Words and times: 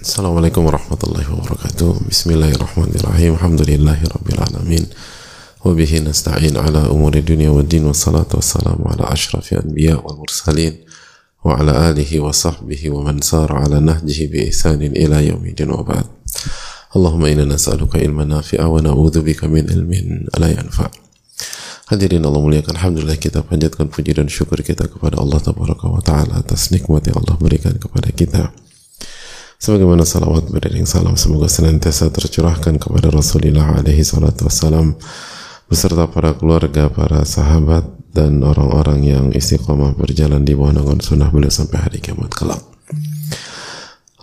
Assalamualaikum 0.00 0.64
warahmatullahi 0.64 1.28
wabarakatuh. 1.28 2.08
Bismillahirrahmanirrahim. 2.08 3.36
Alhamdulillahi 3.36 4.08
rabbil 4.08 4.40
alamin. 4.40 4.88
Wabihi 5.60 6.00
nasta'in 6.00 6.56
ala 6.56 6.88
umuri 6.88 7.20
dunia 7.20 7.52
wa 7.52 7.60
din 7.60 7.84
Wassalatu 7.84 8.40
wassalamu 8.40 8.88
ala 8.88 9.12
ashrafi 9.12 9.60
anbiya 9.60 10.00
wal 10.00 10.16
mursalin 10.24 10.88
Wa 11.44 11.60
ala 11.60 11.92
alihi 11.92 12.16
wa 12.16 12.32
sahbihi 12.32 12.88
wa 12.88 13.12
man 13.12 13.20
ala 13.20 13.76
nahjihi 13.76 14.32
bi 14.32 14.48
ihsanin 14.48 14.96
ila 14.96 15.20
yaumidin 15.20 15.68
wa 15.68 15.84
ba'd. 15.84 16.08
Allahumma 16.96 17.28
inna 17.28 17.44
nas'aluka 17.44 18.00
ilman 18.00 18.32
nafi'a 18.32 18.72
wa 18.72 18.80
na'udhu 18.80 19.20
bika 19.20 19.52
min 19.52 19.68
ilmin 19.68 20.32
ala 20.32 20.48
yanfa' 20.48 20.88
Hadirin 21.92 22.24
Allah 22.24 22.40
muliakan 22.40 22.72
Alhamdulillah 22.72 23.20
kita 23.20 23.44
panjatkan 23.44 23.92
puji 23.92 24.16
dan 24.16 24.32
syukur 24.32 24.64
kita 24.64 24.88
kepada 24.88 25.20
Allah 25.20 25.44
Tabaraka 25.44 25.92
Ta'ala 26.00 26.40
atas 26.40 26.72
nikmat 26.72 27.04
yang 27.04 27.20
Allah 27.20 27.36
berikan 27.36 27.76
kepada 27.76 28.08
kita 28.16 28.48
Sebagaimana 29.60 30.08
salawat 30.08 30.48
beriring 30.48 30.88
salam 30.88 31.20
semoga 31.20 31.44
senantiasa 31.44 32.08
tercurahkan 32.08 32.80
kepada 32.80 33.12
Rasulullah 33.12 33.76
alaihi 33.76 34.00
salatu 34.00 34.48
wassalam 34.48 34.96
beserta 35.68 36.08
para 36.08 36.32
keluarga, 36.32 36.88
para 36.88 37.28
sahabat 37.28 37.84
dan 38.16 38.40
orang-orang 38.40 39.04
yang 39.04 39.26
istiqomah 39.36 39.92
berjalan 40.00 40.48
di 40.48 40.56
bawah 40.56 40.80
naungan 40.80 41.04
sunnah 41.04 41.28
beliau 41.28 41.52
sampai 41.52 41.76
hari 41.76 42.00
kiamat 42.00 42.32
kelak. 42.32 42.64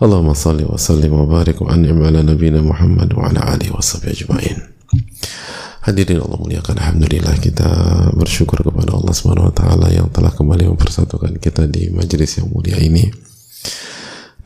Allahumma 0.02 0.34
salli 0.34 0.66
wa 0.66 0.74
sallim 0.74 1.14
wa 1.14 1.22
barik 1.22 1.62
wa 1.62 1.70
an'im 1.70 2.02
ala 2.02 2.18
nabiyina 2.18 2.58
Muhammad 2.58 3.14
wa 3.14 3.30
ala 3.30 3.54
alihi 3.54 3.70
wa 3.70 3.78
sahbihi 3.78 4.10
ajma'in. 4.18 4.58
Hadirin 5.86 6.18
Allah 6.18 6.38
muliakan 6.42 6.82
Alhamdulillah 6.82 7.38
kita 7.38 7.70
bersyukur 8.18 8.58
kepada 8.66 8.90
Allah 8.90 9.14
Subhanahu 9.14 9.48
wa 9.48 9.54
taala 9.54 9.86
yang 9.94 10.10
telah 10.10 10.34
kembali 10.34 10.66
mempersatukan 10.74 11.38
kita 11.38 11.70
di 11.70 11.94
majelis 11.94 12.42
yang 12.42 12.50
mulia 12.50 12.74
ini 12.82 13.28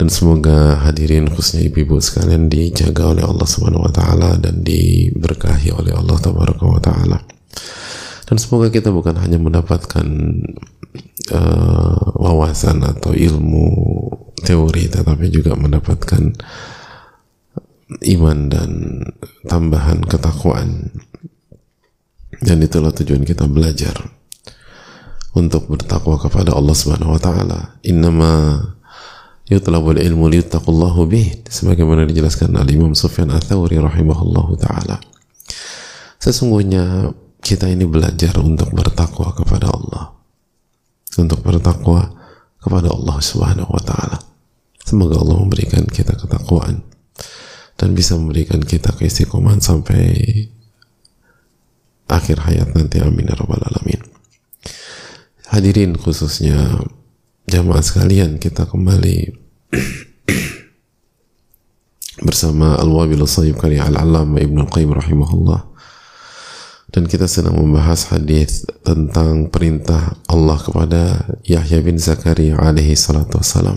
dan 0.03 0.11
semoga 0.11 0.83
hadirin 0.83 1.31
khususnya 1.31 1.71
ibu-ibu 1.71 2.03
sekalian 2.03 2.51
dijaga 2.51 3.15
oleh 3.15 3.23
Allah 3.23 3.47
Subhanahu 3.47 3.87
wa 3.87 3.93
taala 3.95 4.35
dan 4.35 4.67
diberkahi 4.67 5.71
oleh 5.71 5.95
Allah 5.95 6.19
Tabaraka 6.19 6.67
wa 6.67 6.83
taala. 6.83 7.23
Dan 8.27 8.35
semoga 8.35 8.67
kita 8.75 8.91
bukan 8.91 9.15
hanya 9.23 9.39
mendapatkan 9.39 10.03
uh, 11.31 12.03
wawasan 12.19 12.83
atau 12.83 13.15
ilmu 13.15 13.71
teori 14.43 14.91
tetapi 14.91 15.31
juga 15.31 15.55
mendapatkan 15.55 16.35
iman 18.03 18.39
dan 18.51 19.07
tambahan 19.47 20.03
ketakwaan. 20.03 20.99
Dan 22.43 22.59
itulah 22.59 22.91
tujuan 22.91 23.23
kita 23.23 23.47
belajar 23.47 24.03
untuk 25.39 25.71
bertakwa 25.71 26.19
kepada 26.19 26.59
Allah 26.59 26.75
Subhanahu 26.75 27.15
wa 27.15 27.23
taala. 27.23 27.79
Innama 27.87 28.59
yutlabul 29.51 29.99
ilmu 29.99 30.31
liyuttaqullahu 30.31 31.01
bih. 31.09 31.47
Sebagaimana 31.49 32.07
dijelaskan 32.07 32.55
oleh 32.55 32.75
Imam 32.77 32.95
Sufyan 32.95 33.33
Ats-Tsauri 33.35 33.81
rahimahullahu 33.81 34.53
taala. 34.61 35.03
Sesungguhnya 36.23 37.11
kita 37.43 37.67
ini 37.67 37.83
belajar 37.83 38.39
untuk 38.39 38.71
bertakwa 38.71 39.35
kepada 39.35 39.67
Allah. 39.75 40.15
Untuk 41.19 41.43
bertakwa 41.43 42.15
kepada 42.63 42.95
Allah 42.95 43.17
Subhanahu 43.19 43.71
wa 43.75 43.83
taala. 43.83 44.19
Semoga 44.83 45.19
Allah 45.19 45.39
memberikan 45.43 45.83
kita 45.91 46.15
ketakwaan. 46.15 46.87
Dan 47.75 47.99
bisa 47.99 48.15
memberikan 48.15 48.63
kita 48.63 48.95
keistiqomahan 48.95 49.59
sampai 49.59 50.15
akhir 52.07 52.47
hayat 52.47 52.71
nanti. 52.79 53.03
Amin 53.03 53.27
ya 53.27 53.35
rabbal 53.35 53.59
alamin. 53.59 53.99
Hadirin 55.51 55.99
khususnya 55.99 56.79
jamaah 57.53 57.85
sekalian 57.85 58.41
kita 58.41 58.65
kembali 58.65 59.29
bersama 62.25 62.81
Al-Wabil 62.81 63.21
Sayyib 63.29 63.61
kali 63.61 63.77
Al-Allamah 63.77 64.41
Ibn 64.41 64.65
Al-Qayyim 64.65 64.97
rahimahullah. 64.97 65.61
Dan 66.93 67.09
kita 67.09 67.29
sedang 67.29 67.61
membahas 67.61 68.09
hadis 68.09 68.65
tentang 68.85 69.53
perintah 69.53 70.17
Allah 70.29 70.61
kepada 70.61 71.29
Yahya 71.45 71.85
bin 71.85 72.01
Zakaria 72.01 72.57
alaihi 72.57 72.97
salatu 72.97 73.41
wassalam. 73.41 73.77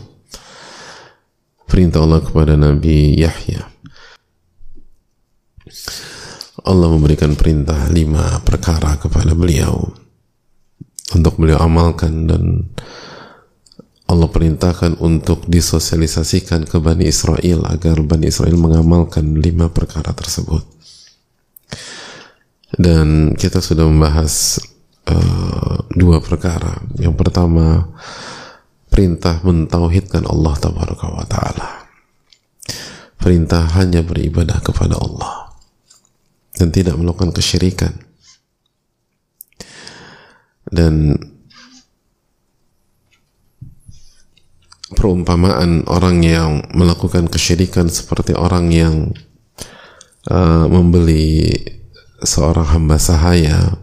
Perintah 1.68 2.00
Allah 2.04 2.24
kepada 2.24 2.56
Nabi 2.56 3.20
Yahya. 3.20 3.60
Allah 6.64 6.88
memberikan 6.92 7.36
perintah 7.36 7.92
lima 7.92 8.40
perkara 8.44 8.96
kepada 9.00 9.36
beliau. 9.36 9.96
Untuk 11.16 11.40
beliau 11.40 11.60
amalkan 11.64 12.28
dan 12.28 12.44
Allah 14.06 14.30
perintahkan 14.30 15.02
untuk 15.02 15.50
disosialisasikan 15.50 16.70
ke 16.70 16.78
Bani 16.78 17.10
Israel 17.10 17.66
agar 17.66 17.98
Bani 18.06 18.30
Israel 18.30 18.54
mengamalkan 18.54 19.42
lima 19.42 19.74
perkara 19.74 20.14
tersebut. 20.14 20.62
Dan 22.76 23.34
kita 23.34 23.66
sudah 23.66 23.90
membahas 23.90 24.62
uh, 25.10 25.90
dua 25.90 26.22
perkara. 26.22 26.86
Yang 27.02 27.18
pertama, 27.18 27.90
perintah 28.94 29.42
mentauhidkan 29.42 30.30
Allah 30.30 30.54
Tabaraka 30.54 31.06
wa 31.10 31.26
Ta'ala. 31.26 31.70
Perintah 33.18 33.66
hanya 33.74 34.06
beribadah 34.06 34.62
kepada 34.62 35.02
Allah 35.02 35.50
dan 36.62 36.70
tidak 36.70 36.94
melakukan 36.94 37.34
kesyirikan. 37.34 38.06
Dan 40.70 41.18
perumpamaan 44.96 45.84
orang 45.92 46.24
yang 46.24 46.52
melakukan 46.72 47.28
kesyirikan 47.28 47.92
seperti 47.92 48.32
orang 48.34 48.72
yang 48.72 48.96
uh, 50.32 50.66
membeli 50.66 51.52
seorang 52.24 52.66
hamba 52.66 52.98
sahaya 52.98 53.78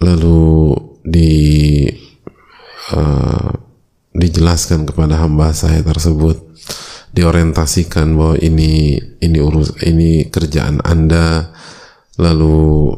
lalu 0.00 0.74
di 1.04 1.32
uh, 2.96 3.52
dijelaskan 4.16 4.88
kepada 4.88 5.20
hamba 5.20 5.54
saya 5.54 5.84
tersebut 5.84 6.42
diorientasikan 7.14 8.14
bahwa 8.18 8.36
ini 8.40 8.98
ini 9.22 9.38
urus 9.38 9.74
ini 9.82 10.26
kerjaan 10.28 10.82
anda 10.84 11.54
lalu 12.18 12.94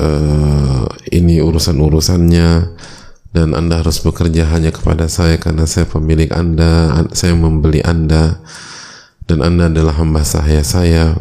uh, 0.00 0.86
ini 1.12 1.40
urusan 1.40 1.76
urusannya 1.78 2.48
dan 3.32 3.56
Anda 3.56 3.80
harus 3.80 4.04
bekerja 4.04 4.44
hanya 4.52 4.68
kepada 4.68 5.08
saya 5.08 5.40
karena 5.40 5.64
saya 5.64 5.88
pemilik 5.88 6.28
Anda, 6.28 7.04
saya 7.16 7.32
membeli 7.32 7.80
Anda 7.80 8.44
dan 9.24 9.40
Anda 9.40 9.72
adalah 9.72 9.96
hamba 9.96 10.20
saya 10.20 10.60
saya. 10.60 11.16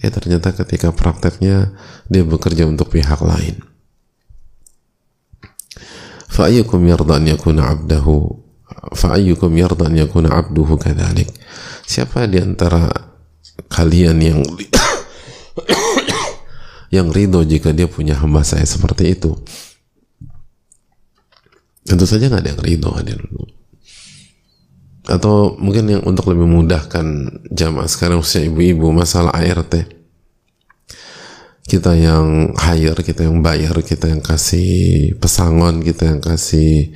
Ya 0.00 0.08
ternyata 0.08 0.56
ketika 0.56 0.96
prakteknya 0.96 1.76
dia 2.08 2.24
bekerja 2.24 2.64
untuk 2.64 2.88
pihak 2.88 3.20
lain. 3.20 3.60
Fa'ayyukum 6.32 6.84
yarda 6.88 7.20
yakuna 7.20 7.68
abdahu 7.68 8.40
fa'ayyukum 8.96 9.52
yarda 9.52 9.92
yakuna 9.92 10.32
abduhu 10.32 10.80
kadhalik. 10.80 11.28
Siapa 11.84 12.24
di 12.24 12.40
antara 12.40 12.88
kalian 13.68 14.16
yang 14.24 14.40
yang 16.96 17.12
ridho 17.12 17.44
jika 17.44 17.76
dia 17.76 17.88
punya 17.88 18.16
hamba 18.16 18.40
saya 18.40 18.64
seperti 18.64 19.12
itu? 19.12 19.36
Tentu 21.86 22.04
saja 22.04 22.28
nggak 22.28 22.42
ada 22.42 22.50
yang 22.52 22.62
ridho 22.62 22.90
hadir 22.92 23.20
atau 25.06 25.54
mungkin 25.62 25.86
yang 25.86 26.02
untuk 26.02 26.34
lebih 26.34 26.50
memudahkan 26.50 27.06
jamaah 27.54 27.86
sekarang 27.86 28.18
usia 28.18 28.42
ibu-ibu 28.42 28.90
masalah 28.90 29.38
ART 29.38 29.86
kita 31.66 31.94
yang 31.94 32.54
hire 32.58 33.00
kita 33.06 33.26
yang 33.26 33.38
bayar 33.38 33.74
kita 33.86 34.10
yang 34.10 34.22
kasih 34.22 35.14
pesangon 35.22 35.82
kita 35.82 36.10
yang 36.10 36.18
kasih 36.18 36.94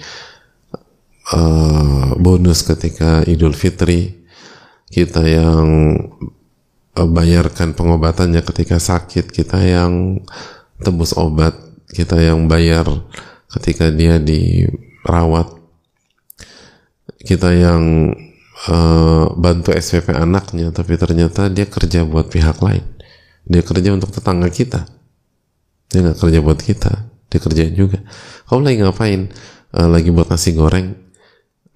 uh, 1.34 2.14
bonus 2.18 2.66
ketika 2.66 3.22
Idul 3.26 3.54
Fitri. 3.54 4.26
Kita 4.90 5.22
yang 5.22 5.94
uh, 6.98 7.08
bayarkan 7.08 7.78
pengobatannya 7.78 8.42
ketika 8.42 8.82
sakit. 8.82 9.30
Kita 9.30 9.62
yang 9.62 10.22
tebus 10.82 11.14
obat. 11.14 11.54
Kita 11.90 12.18
yang 12.18 12.46
bayar 12.46 12.86
ketika 13.50 13.90
dia 13.90 14.16
dirawat 14.22 15.58
kita 17.20 17.52
yang 17.52 18.14
uh, 18.70 19.26
bantu 19.36 19.74
SPP 19.76 20.14
anaknya 20.14 20.72
tapi 20.72 20.96
ternyata 20.96 21.50
dia 21.52 21.66
kerja 21.66 22.06
buat 22.06 22.30
pihak 22.30 22.58
lain. 22.62 22.84
Dia 23.44 23.62
kerja 23.66 23.90
untuk 23.92 24.14
tetangga 24.14 24.48
kita. 24.48 24.86
Dia 25.90 25.98
nggak 26.06 26.18
kerja 26.22 26.38
buat 26.38 26.60
kita 26.62 27.10
dia 27.30 27.38
kerjain 27.38 27.74
juga. 27.78 28.02
Kamu 28.50 28.66
lagi 28.66 28.82
ngapain? 28.82 29.30
Uh, 29.70 29.86
lagi 29.86 30.10
buat 30.10 30.26
nasi 30.26 30.50
goreng? 30.50 30.98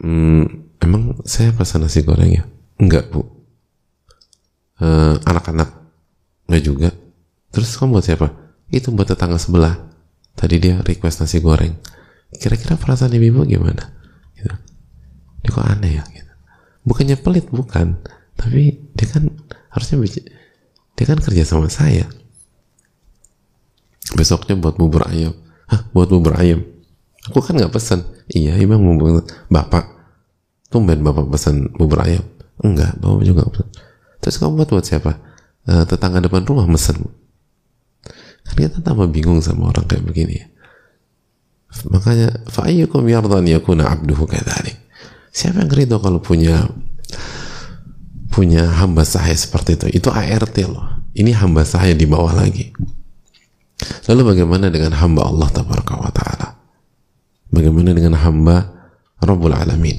Hmm, 0.02 0.74
emang 0.82 1.22
saya 1.22 1.54
pesan 1.54 1.86
nasi 1.86 2.02
goreng 2.02 2.34
ya? 2.34 2.42
Enggak 2.82 3.14
bu. 3.14 3.22
Uh, 4.82 5.14
anak-anak 5.22 5.70
nggak 6.50 6.62
juga. 6.66 6.90
Terus 7.54 7.70
kamu 7.78 8.02
buat 8.02 8.04
siapa? 8.04 8.28
Itu 8.74 8.90
buat 8.90 9.06
tetangga 9.06 9.38
sebelah 9.38 9.93
tadi 10.34 10.60
dia 10.60 10.78
request 10.82 11.24
nasi 11.24 11.38
goreng. 11.40 11.74
Kira-kira 12.34 12.74
perasaan 12.74 13.14
ibu-ibu 13.14 13.46
gimana? 13.46 13.94
Gitu. 14.34 14.50
ini 15.44 15.48
kok 15.48 15.64
aneh 15.64 15.92
ya? 15.98 16.04
Gitu. 16.10 16.32
bukannya 16.84 17.16
pelit 17.16 17.46
bukan. 17.48 18.02
Tapi 18.34 18.92
dia 18.92 19.06
kan 19.08 19.30
harusnya 19.70 20.02
dia 20.94 21.04
kan 21.06 21.18
kerja 21.22 21.42
sama 21.46 21.70
saya. 21.70 22.06
Besoknya 24.14 24.58
buat 24.58 24.76
bubur 24.76 25.06
ayam. 25.06 25.32
Hah 25.70 25.86
buat 25.94 26.10
bubur 26.10 26.36
ayam? 26.36 26.60
Aku 27.30 27.40
kan 27.40 27.56
nggak 27.56 27.72
pesan 27.72 28.04
iya 28.28 28.58
emang 28.58 28.82
bubur 28.84 29.24
bapak. 29.48 29.86
Tumben 30.68 31.00
bapak 31.00 31.30
pesan 31.30 31.72
bubur 31.78 32.04
ayam? 32.04 32.26
Enggak 32.60 32.98
bapak 33.00 33.22
juga 33.24 33.46
pesan 33.48 33.70
terus 34.24 34.40
kamu 34.40 34.64
buat 34.64 34.70
buat 34.72 34.86
siapa? 34.88 35.12
Uh, 35.68 35.84
tetangga 35.84 36.24
depan 36.24 36.48
rumah 36.48 36.64
mesen 36.64 36.96
kita 38.52 38.84
tambah 38.84 39.08
bingung 39.08 39.40
sama 39.40 39.72
orang 39.72 39.88
kayak 39.88 40.04
begini. 40.04 40.44
Makanya 41.88 42.44
fa'ayyukum 42.52 43.02
yardan 43.08 43.48
yakuna 43.50 43.88
abduhu 43.90 44.28
kadzalik 44.30 44.84
siapa 45.34 45.66
yang 45.66 45.74
ridho 45.74 45.98
kalau 45.98 46.22
punya 46.22 46.70
punya 48.30 48.70
hamba 48.78 49.02
sahaya 49.02 49.34
seperti 49.34 49.74
itu? 49.74 49.86
Itu 49.98 50.08
ART 50.14 50.54
loh. 50.70 51.02
Ini 51.18 51.34
hamba 51.34 51.66
sahaya 51.66 51.98
di 51.98 52.06
bawah 52.06 52.30
lagi. 52.38 52.70
Lalu 54.06 54.22
bagaimana 54.34 54.70
dengan 54.70 54.94
hamba 54.94 55.26
Allah 55.26 55.50
wa 55.50 56.12
ta'ala? 56.14 56.48
Bagaimana 57.50 57.90
dengan 57.90 58.14
hamba 58.18 58.70
Rabbul 59.18 59.54
Alamin? 59.54 59.98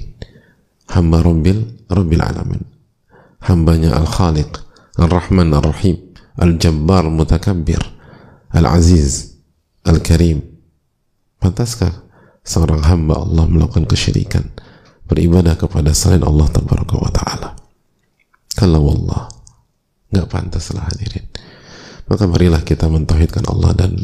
Hamba 0.91 1.23
Rabbil 1.23 1.87
Rabbil 1.91 2.23
Alamin. 2.23 2.63
Hambanya 3.45 3.95
Al-Khaliq 3.99 4.51
Al-Rahman 4.97 5.53
Al-Rahim 5.53 5.95
Al-Jabbar 6.39 7.07
Mutakabbir 7.07 7.94
Al-Aziz 8.55 9.35
Al-Karim 9.83 10.41
pantaskah 11.37 11.91
seorang 12.41 12.81
hamba 12.87 13.19
Allah 13.19 13.45
melakukan 13.45 13.85
kesyirikan 13.85 14.49
beribadah 15.05 15.59
kepada 15.59 15.91
selain 15.91 16.23
Allah 16.23 16.47
Tabaraka 16.49 16.95
wa 16.97 17.11
Ta'ala 17.11 17.49
kalau 18.55 18.95
Allah 18.95 19.29
nggak 20.09 20.27
pantas 20.31 20.71
lah 20.71 20.87
hadirin 20.87 21.27
maka 22.05 22.29
marilah 22.29 22.61
kita 22.61 22.85
mentauhidkan 22.85 23.45
Allah 23.49 23.73
dan 23.73 23.97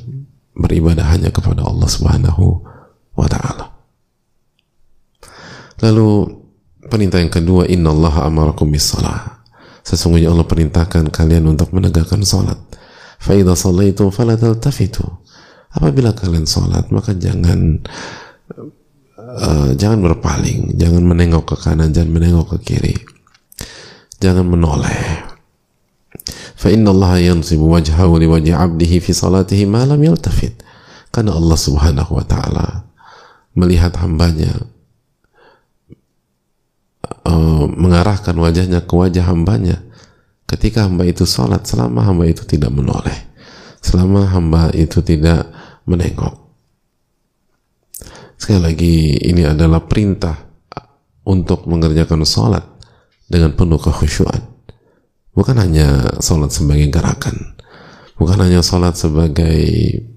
beribadah 0.58 1.06
hanya 1.14 1.30
kepada 1.30 1.64
Allah 1.64 1.88
Subhanahu 1.88 2.46
wa 3.16 3.28
taala. 3.30 3.66
Lalu 5.82 6.10
perintah 6.86 7.18
yang 7.22 7.34
kedua 7.34 7.66
inna 7.66 7.94
Allah 7.94 8.30
amarakum 8.30 8.70
Sesungguhnya 9.82 10.30
Allah 10.30 10.46
perintahkan 10.46 11.10
kalian 11.10 11.50
untuk 11.50 11.74
menegakkan 11.74 12.22
salat. 12.22 12.58
Faidah 13.22 13.54
sallaitum 13.54 14.10
fala 14.10 14.34
taltafitu. 14.34 15.06
Apabila 15.72 16.12
kalian 16.12 16.50
salat, 16.50 16.90
maka 16.90 17.16
jangan 17.16 17.80
uh, 19.16 19.72
jangan 19.78 20.04
berpaling, 20.04 20.76
jangan 20.76 21.06
menengok 21.06 21.54
ke 21.54 21.56
kanan, 21.62 21.94
jangan 21.96 22.12
menengok 22.18 22.58
ke 22.58 22.74
kiri. 22.74 22.98
Jangan 24.18 24.46
menoleh. 24.46 25.32
Fa 26.58 26.70
inna 26.70 26.94
Allah 26.94 27.34
yansibu 27.34 27.72
wajhahu 27.72 28.22
li 28.22 28.28
wajhi 28.28 28.54
'abdihi 28.54 29.02
fi 29.02 29.12
salatihi 29.14 29.66
ma 29.70 29.86
lam 29.86 30.02
yaltafit. 30.02 30.60
Karena 31.14 31.38
Allah 31.38 31.58
Subhanahu 31.58 32.12
wa 32.18 32.26
taala 32.26 32.86
melihat 33.56 33.96
hambanya 34.00 34.52
uh, 37.26 37.66
mengarahkan 37.68 38.36
wajahnya 38.38 38.84
ke 38.86 38.94
wajah 38.96 39.28
hambanya 39.28 39.84
ketika 40.52 40.84
hamba 40.86 41.08
itu 41.08 41.24
sholat 41.24 41.64
selama 41.64 42.04
hamba 42.04 42.28
itu 42.28 42.44
tidak 42.44 42.76
menoleh 42.76 43.32
selama 43.82 44.30
hamba 44.30 44.70
itu 44.76 45.02
tidak 45.02 45.50
menengok. 45.88 46.38
Sekali 48.38 48.62
lagi 48.62 48.96
ini 49.26 49.42
adalah 49.48 49.82
perintah 49.86 50.38
untuk 51.26 51.66
mengerjakan 51.66 52.22
sholat 52.28 52.62
dengan 53.26 53.58
penuh 53.58 53.82
kekhusyuan. 53.82 54.44
Bukan 55.32 55.56
hanya 55.58 56.20
sholat 56.20 56.54
sebagai 56.54 56.92
gerakan 56.92 57.58
bukan 58.22 58.38
hanya 58.38 58.62
sholat 58.62 58.94
sebagai 58.94 59.58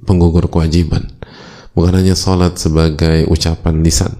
penggugur 0.04 0.52
kewajiban 0.52 1.08
bukan 1.72 2.04
hanya 2.04 2.12
sholat 2.12 2.60
sebagai 2.60 3.24
ucapan 3.32 3.80
lisan 3.80 4.12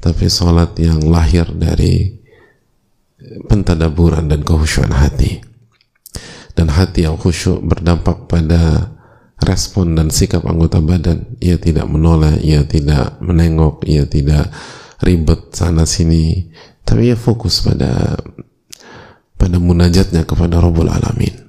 tapi 0.00 0.32
sholat 0.32 0.72
yang 0.80 1.04
lahir 1.04 1.44
dari 1.52 2.23
pentadaburan 3.48 4.28
dan 4.28 4.44
kehusyuan 4.44 4.92
hati. 4.92 5.40
Dan 6.54 6.70
hati 6.70 7.02
yang 7.02 7.18
khusyuk 7.18 7.66
berdampak 7.66 8.30
pada 8.30 8.94
respon 9.42 9.98
dan 9.98 10.14
sikap 10.14 10.46
anggota 10.46 10.78
badan. 10.78 11.34
Ia 11.42 11.58
tidak 11.58 11.90
menoleh, 11.90 12.38
ia 12.40 12.62
tidak 12.62 13.18
menengok 13.18 13.82
ia 13.90 14.06
tidak 14.06 14.54
ribet 15.02 15.50
sana 15.50 15.82
sini. 15.82 16.48
Tapi 16.84 17.10
ia 17.10 17.18
fokus 17.18 17.64
pada 17.64 18.14
pada 19.34 19.56
munajatnya 19.58 20.22
kepada 20.22 20.62
Rabbul 20.62 20.88
Alamin. 20.88 21.44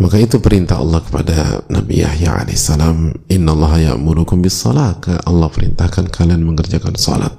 Maka 0.00 0.16
itu 0.16 0.40
perintah 0.40 0.80
Allah 0.80 1.04
kepada 1.04 1.60
Nabi 1.68 2.00
Yahya 2.00 2.40
alaihissalam 2.40 3.28
Allah 3.28 3.92
ya'murukum 3.92 4.40
bis 4.40 4.56
salat 4.56 5.04
Allah 5.28 5.52
perintahkan 5.52 6.08
kalian 6.08 6.40
mengerjakan 6.40 6.96
salat 6.96 7.36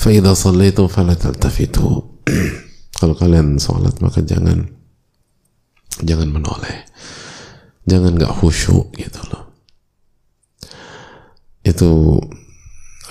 فَإِذَا 0.00 0.32
صَلَّيْتُمْ 0.32 0.86
فَلَا 0.86 1.14
تَلْتَفِتُوا 1.16 1.96
kalau 2.96 3.12
kalian 3.12 3.60
sholat 3.60 3.92
maka 4.00 4.24
jangan 4.24 4.64
jangan 6.00 6.28
menoleh 6.32 6.88
jangan 7.86 8.16
gak 8.16 8.32
khusyuk 8.40 8.88
gitu 8.96 9.20
loh 9.30 9.44
itu 11.66 12.18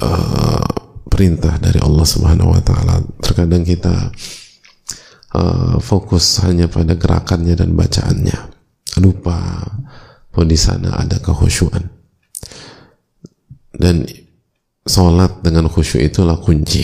uh, 0.02 0.68
perintah 1.06 1.56
dari 1.62 1.80
Allah 1.80 2.06
Subhanahu 2.08 2.56
Wa 2.56 2.62
Taala 2.66 2.96
terkadang 3.22 3.64
kita 3.64 4.12
uh, 5.36 5.76
fokus 5.80 6.44
hanya 6.44 6.68
pada 6.68 6.98
gerakannya 6.98 7.56
dan 7.56 7.78
bacaannya 7.78 8.38
lupa 9.00 9.64
bahwa 10.32 10.46
di 10.48 10.60
sana 10.60 11.00
ada 11.00 11.20
kehusyuan 11.20 11.88
dan 13.76 14.08
sholat 14.91 15.47
dengan 15.47 15.71
khusyuk 15.71 16.03
itulah 16.03 16.35
kunci. 16.43 16.83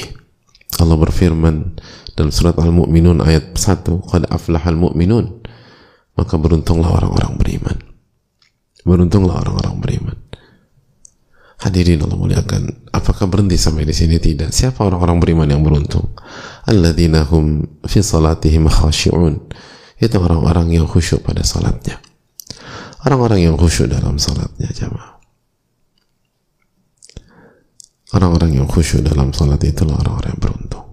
Allah 0.78 0.94
berfirman 0.94 1.74
dalam 2.14 2.30
surat 2.30 2.54
Al-Mu'minun 2.54 3.18
ayat 3.18 3.58
1 3.58 3.82
qad 4.06 4.22
aflahal 4.30 4.78
mu'minun. 4.78 5.42
Maka 6.16 6.38
beruntunglah 6.38 6.96
orang-orang 6.96 7.34
beriman. 7.36 7.76
Beruntunglah 8.86 9.42
orang-orang 9.42 9.76
beriman. 9.82 10.16
Hadirin 11.60 12.00
Allah 12.04 12.16
muliakan 12.16 12.88
apakah 12.92 13.28
berhenti 13.28 13.58
sampai 13.60 13.84
di 13.84 13.92
sini? 13.92 14.16
Tidak. 14.16 14.48
Siapa 14.48 14.86
orang-orang 14.86 15.18
beriman 15.20 15.48
yang 15.48 15.60
beruntung? 15.60 16.16
Alladzina 16.68 17.26
hum 17.26 17.64
fi 17.84 18.00
salatihim 18.00 18.70
khashi'un. 18.70 19.50
Itu 19.96 20.16
orang-orang 20.20 20.72
yang 20.72 20.88
khusyuk 20.88 21.24
pada 21.24 21.44
salatnya. 21.44 22.00
Orang-orang 23.04 23.48
yang 23.48 23.56
khusyuk 23.56 23.88
dalam 23.88 24.16
salatnya 24.20 24.68
jamaah 24.72 25.15
orang-orang 28.14 28.62
yang 28.62 28.66
khusyuk 28.70 29.02
dalam 29.02 29.34
salat 29.34 29.62
itulah 29.66 29.98
orang-orang 29.98 30.30
yang 30.36 30.42
beruntung 30.42 30.86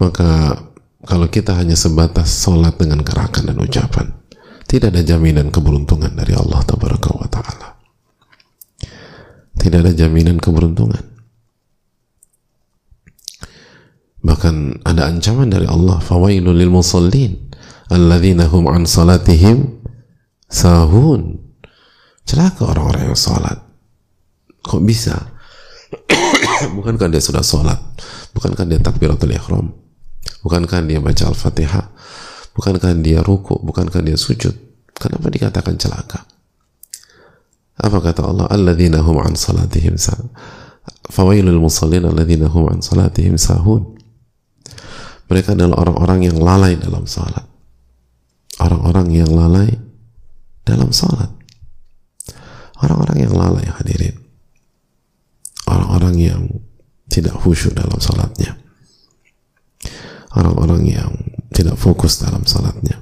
maka 0.00 0.56
kalau 1.04 1.28
kita 1.28 1.56
hanya 1.56 1.76
sebatas 1.76 2.44
sholat 2.44 2.80
dengan 2.80 3.04
gerakan 3.04 3.52
dan 3.52 3.56
ucapan, 3.60 4.16
tidak 4.64 4.96
ada 4.96 5.04
jaminan 5.04 5.52
keberuntungan 5.52 6.12
dari 6.16 6.32
Allah 6.32 6.60
wa 6.64 7.28
ta'ala. 7.28 7.68
Tidak 9.60 9.78
ada 9.80 9.92
jaminan 9.92 10.40
keberuntungan. 10.40 11.04
Bahkan 14.20 14.84
ada 14.84 15.08
ancaman 15.08 15.48
dari 15.48 15.68
Allah, 15.68 16.00
fawailul 16.00 16.56
lil 16.56 16.72
musallin 16.72 17.52
alladzina 17.92 18.48
hum 18.48 18.68
an 18.68 18.84
salatihim 18.88 19.84
sahun. 20.48 21.40
Celaka 22.24 22.72
orang-orang 22.72 23.12
yang 23.12 23.20
salat. 23.20 23.69
Kok 24.64 24.82
bisa? 24.84 25.16
Bukankah 26.76 27.08
dia 27.08 27.22
sudah 27.22 27.42
salat? 27.42 27.78
Bukankah 28.36 28.64
dia 28.68 28.78
takbiratul 28.78 29.32
ihram? 29.32 29.72
Bukankah 30.40 30.84
dia 30.84 31.00
baca 31.00 31.28
Al-Fatihah? 31.28 31.86
Bukankah 32.56 32.92
dia 33.00 33.20
ruku? 33.24 33.60
Bukankah 33.60 34.04
dia 34.04 34.16
sujud? 34.16 34.52
Kenapa 34.96 35.32
dikatakan 35.32 35.80
celaka? 35.80 36.28
Apa 37.80 37.98
kata 38.04 38.20
Allah? 38.28 38.46
Alladzina 38.52 39.00
hum 39.00 39.16
an 39.24 39.32
salatihim 39.32 39.96
sahun. 39.96 40.28
Fawailul 41.08 41.56
musallin 41.56 42.04
alladzina 42.04 42.52
hum 42.52 42.68
an 42.68 42.78
salatihim 42.84 43.40
sahun. 43.40 43.96
Mereka 45.32 45.56
adalah 45.56 45.88
orang-orang 45.88 46.28
yang 46.28 46.36
lalai 46.36 46.76
dalam 46.76 47.08
salat. 47.08 47.46
Orang-orang 48.60 49.08
yang 49.14 49.30
lalai 49.32 49.72
dalam 50.68 50.92
salat. 50.92 51.32
Orang-orang 52.84 53.24
yang 53.24 53.32
lalai 53.32 53.64
hadirin. 53.64 54.29
Orang-orang 55.70 56.14
yang 56.18 56.42
tidak 57.06 57.38
khusyuk 57.38 57.78
dalam 57.78 58.02
salatnya. 58.02 58.58
Orang-orang 60.34 60.82
yang 60.86 61.10
tidak 61.54 61.78
fokus 61.78 62.18
dalam 62.18 62.42
salatnya. 62.42 62.98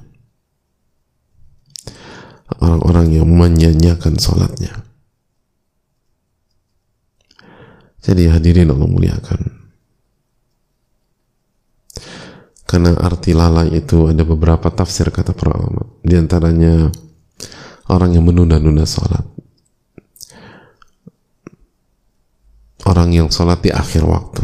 Orang-orang 2.61 3.13
yang 3.13 3.25
menyanyiakan 3.29 4.17
salatnya. 4.17 4.85
Jadi 8.01 8.25
hadirin 8.29 8.73
Allah 8.73 8.89
muliakan. 8.89 9.41
Karena 12.69 12.93
arti 13.01 13.33
lalai 13.33 13.81
itu 13.81 14.09
ada 14.09 14.21
beberapa 14.21 14.69
tafsir 14.69 15.09
kata 15.09 15.33
para 15.33 15.57
ulama. 15.57 15.89
Di 16.05 16.17
antaranya 16.17 16.89
orang 17.89 18.13
yang 18.13 18.25
menunda-nunda 18.29 18.85
sholat 18.85 19.28
orang 22.89 23.13
yang 23.13 23.29
sholat 23.29 23.61
di 23.61 23.69
akhir 23.69 24.01
waktu. 24.01 24.41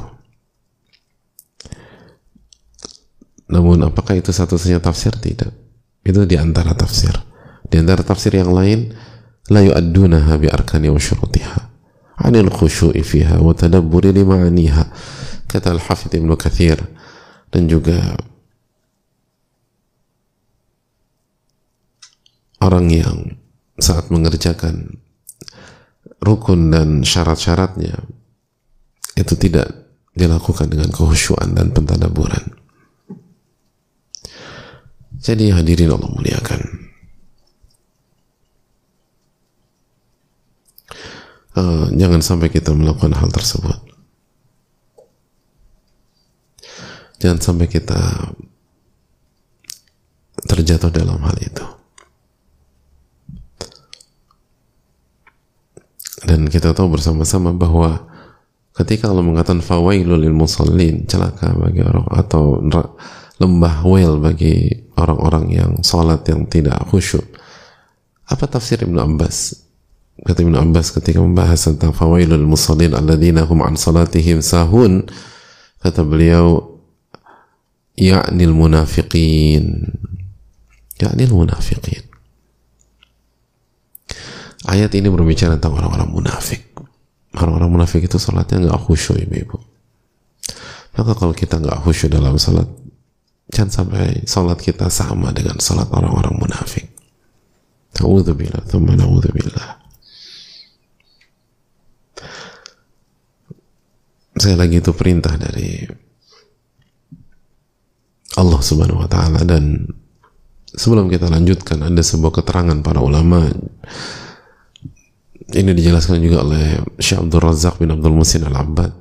Namun 3.49 3.81
apakah 3.89 4.17
itu 4.17 4.29
satu-satunya 4.29 4.81
tafsir? 4.81 5.13
tidak. 5.17 5.49
Itu 6.05 6.29
di 6.29 6.37
antara 6.37 6.77
tafsir. 6.77 7.13
Di 7.65 7.81
antara 7.81 8.05
tafsir 8.05 8.37
yang 8.37 8.53
lain 8.53 8.93
la 9.49 9.65
yu'addunaha 9.65 10.37
bi 10.37 10.49
arkani 10.49 10.89
wa 10.89 11.01
syurutiha 11.01 11.61
anil 12.21 12.49
khusyu'i 12.49 13.01
fiha 13.01 13.41
wa 13.41 13.53
tadabburi 13.53 14.13
li 14.13 14.23
ma'aniha 14.25 14.85
kata 15.49 15.73
Al-Hafidh 15.73 16.21
Ibnu 16.21 16.33
Kathir. 16.37 16.77
Dan 17.49 17.69
juga 17.71 18.17
orang 22.59 22.89
yang 22.89 23.17
saat 23.77 24.09
mengerjakan 24.09 24.99
rukun 26.19 26.73
dan 26.73 27.05
syarat-syaratnya 27.05 28.01
itu 29.15 29.33
tidak 29.39 29.71
dilakukan 30.15 30.67
dengan 30.71 30.91
kehusyuan 30.91 31.55
dan 31.55 31.71
pentadaburan. 31.71 32.55
Jadi 35.19 35.49
hadirin 35.49 35.89
Allah 35.89 36.11
muliakan. 36.11 36.61
Uh, 41.55 41.87
jangan 41.95 42.19
sampai 42.19 42.51
kita 42.51 42.75
melakukan 42.75 43.15
hal 43.15 43.31
tersebut. 43.31 43.79
Jangan 47.23 47.39
sampai 47.39 47.71
kita 47.71 48.35
terjatuh 50.45 50.91
dalam 50.91 51.17
hal 51.23 51.37
itu. 51.39 51.65
Dan 56.27 56.51
kita 56.51 56.75
tahu 56.75 56.99
bersama-sama 56.99 57.55
bahwa 57.55 58.03
ketika 58.75 59.07
Allah 59.07 59.23
mengatakan 59.23 59.63
fawailul 59.63 60.19
lil 60.19 60.35
musallin, 60.35 61.07
celaka 61.07 61.55
bagi 61.55 61.79
orang 61.79 62.05
atau 62.11 62.59
lembah 63.39 63.83
wail 63.87 64.19
bagi 64.19 64.71
orang-orang 64.95 65.45
yang 65.51 65.71
salat 65.83 66.23
yang 66.27 66.47
tidak 66.47 66.79
khusyuk. 66.91 67.23
Apa 68.27 68.47
tafsir 68.47 68.83
Ibnu 68.83 68.99
Abbas? 68.99 69.63
Kata 70.15 70.43
Ibnu 70.43 70.55
Abbas 70.55 70.95
ketika 70.95 71.19
membahas 71.19 71.67
tentang 71.67 71.91
fawailul 71.91 72.47
musallin 72.47 72.95
alladzina 72.95 73.43
hum 73.43 73.63
an 73.63 73.75
salatihim 73.75 74.39
sahun, 74.39 75.07
kata 75.83 76.01
beliau 76.03 76.79
ya'nil 77.95 78.55
munafiqin. 78.55 79.91
Ya'nil 80.95 81.31
munafiqin. 81.35 82.03
Ayat 84.65 84.89
ini 84.97 85.11
berbicara 85.11 85.59
tentang 85.59 85.77
orang-orang 85.77 86.09
munafik. 86.09 86.65
Orang-orang 87.35 87.69
munafik 87.71 88.07
itu 88.07 88.15
sholatnya 88.15 88.71
nggak 88.71 88.81
khusyuk 88.87 89.19
ibu-ibu. 89.19 89.59
Maka 90.95 91.11
kalau 91.13 91.35
kita 91.35 91.59
nggak 91.59 91.83
khusyuk 91.83 92.15
dalam 92.15 92.39
sholat, 92.39 92.67
jangan 93.51 93.71
sampai 93.71 94.23
sholat 94.23 94.59
kita 94.63 94.87
sama 94.87 95.35
dengan 95.35 95.59
sholat 95.59 95.91
orang-orang 95.91 96.39
munafik. 96.39 96.87
Ta'udzubillah, 97.95 98.63
thumma 98.67 98.95
na'udzubillah. 98.95 99.83
Saya 104.35 104.55
lagi 104.59 104.83
itu 104.83 104.91
perintah 104.91 105.39
dari 105.39 105.79
Allah 108.35 108.59
Subhanahu 108.59 108.99
wa 108.99 109.07
taala 109.07 109.47
dan 109.47 109.87
sebelum 110.75 111.07
kita 111.07 111.31
lanjutkan 111.31 111.79
ada 111.87 112.03
sebuah 112.03 112.43
keterangan 112.43 112.75
para 112.83 112.99
ulama 112.99 113.47
ini 115.53 115.71
dijelaskan 115.77 116.17
juga 116.23 116.41
oleh 116.41 116.81
Syekh 116.97 117.21
Abdul 117.21 117.43
Razak 117.43 117.77
bin 117.77 117.93
Abdul 117.93 118.17
Musin 118.17 118.47
Al-Abbad. 118.49 118.91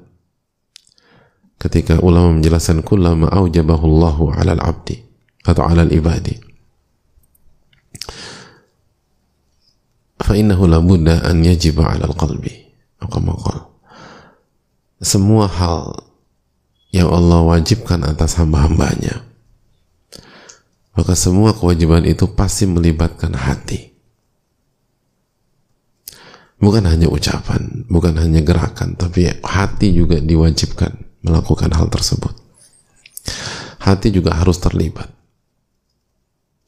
Ketika 1.57 1.97
ulama 2.05 2.37
menjelaskan 2.37 2.85
kullama 2.85 3.33
aujabahu 3.33 3.89
Allahu 3.89 4.23
'ala 4.37 4.53
al-'abdi 4.53 5.01
atau 5.49 5.65
'ala 5.65 5.89
al-ibadi 5.89 6.37
fa 10.21 10.33
innahu 10.37 10.65
la 10.69 10.81
budda 10.81 11.25
an 11.25 11.45
yajiba 11.45 11.85
'ala 11.85 12.09
al-qalbi 12.09 12.53
semua 15.05 15.45
hal 15.49 16.01
yang 16.95 17.13
Allah 17.13 17.45
wajibkan 17.45 18.05
atas 18.07 18.41
hamba-hambanya 18.41 19.25
maka 20.97 21.13
semua 21.19 21.53
kewajiban 21.53 22.07
itu 22.09 22.25
pasti 22.33 22.65
melibatkan 22.65 23.37
hati 23.37 23.94
bukan 26.59 26.85
hanya 26.87 27.11
ucapan, 27.11 27.87
bukan 27.91 28.19
hanya 28.19 28.41
gerakan, 28.45 28.95
tapi 28.95 29.31
hati 29.43 29.95
juga 29.95 30.19
diwajibkan 30.21 31.23
melakukan 31.25 31.73
hal 31.73 31.89
tersebut. 31.89 32.33
Hati 33.81 34.13
juga 34.13 34.37
harus 34.37 34.61
terlibat. 34.61 35.09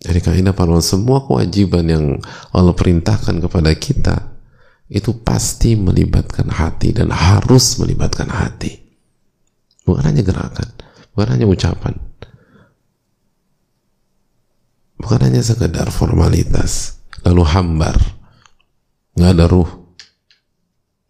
Jadi 0.07 0.21
kaidah 0.23 0.55
para 0.55 0.77
semua 0.85 1.25
kewajiban 1.25 1.85
yang 1.89 2.05
Allah 2.55 2.77
perintahkan 2.77 3.43
kepada 3.43 3.73
kita 3.75 4.37
itu 4.87 5.19
pasti 5.19 5.75
melibatkan 5.75 6.47
hati 6.47 6.95
dan 6.95 7.11
harus 7.11 7.75
melibatkan 7.83 8.31
hati. 8.31 8.87
Bukan 9.83 10.03
hanya 10.07 10.23
gerakan, 10.23 10.69
bukan 11.15 11.29
hanya 11.35 11.47
ucapan. 11.51 11.95
Bukan 14.97 15.21
hanya 15.27 15.43
sekedar 15.43 15.91
formalitas, 15.93 17.03
lalu 17.27 17.43
hambar, 17.45 17.99
nggak 19.17 19.33
ada 19.33 19.45
ruh. 19.49 19.71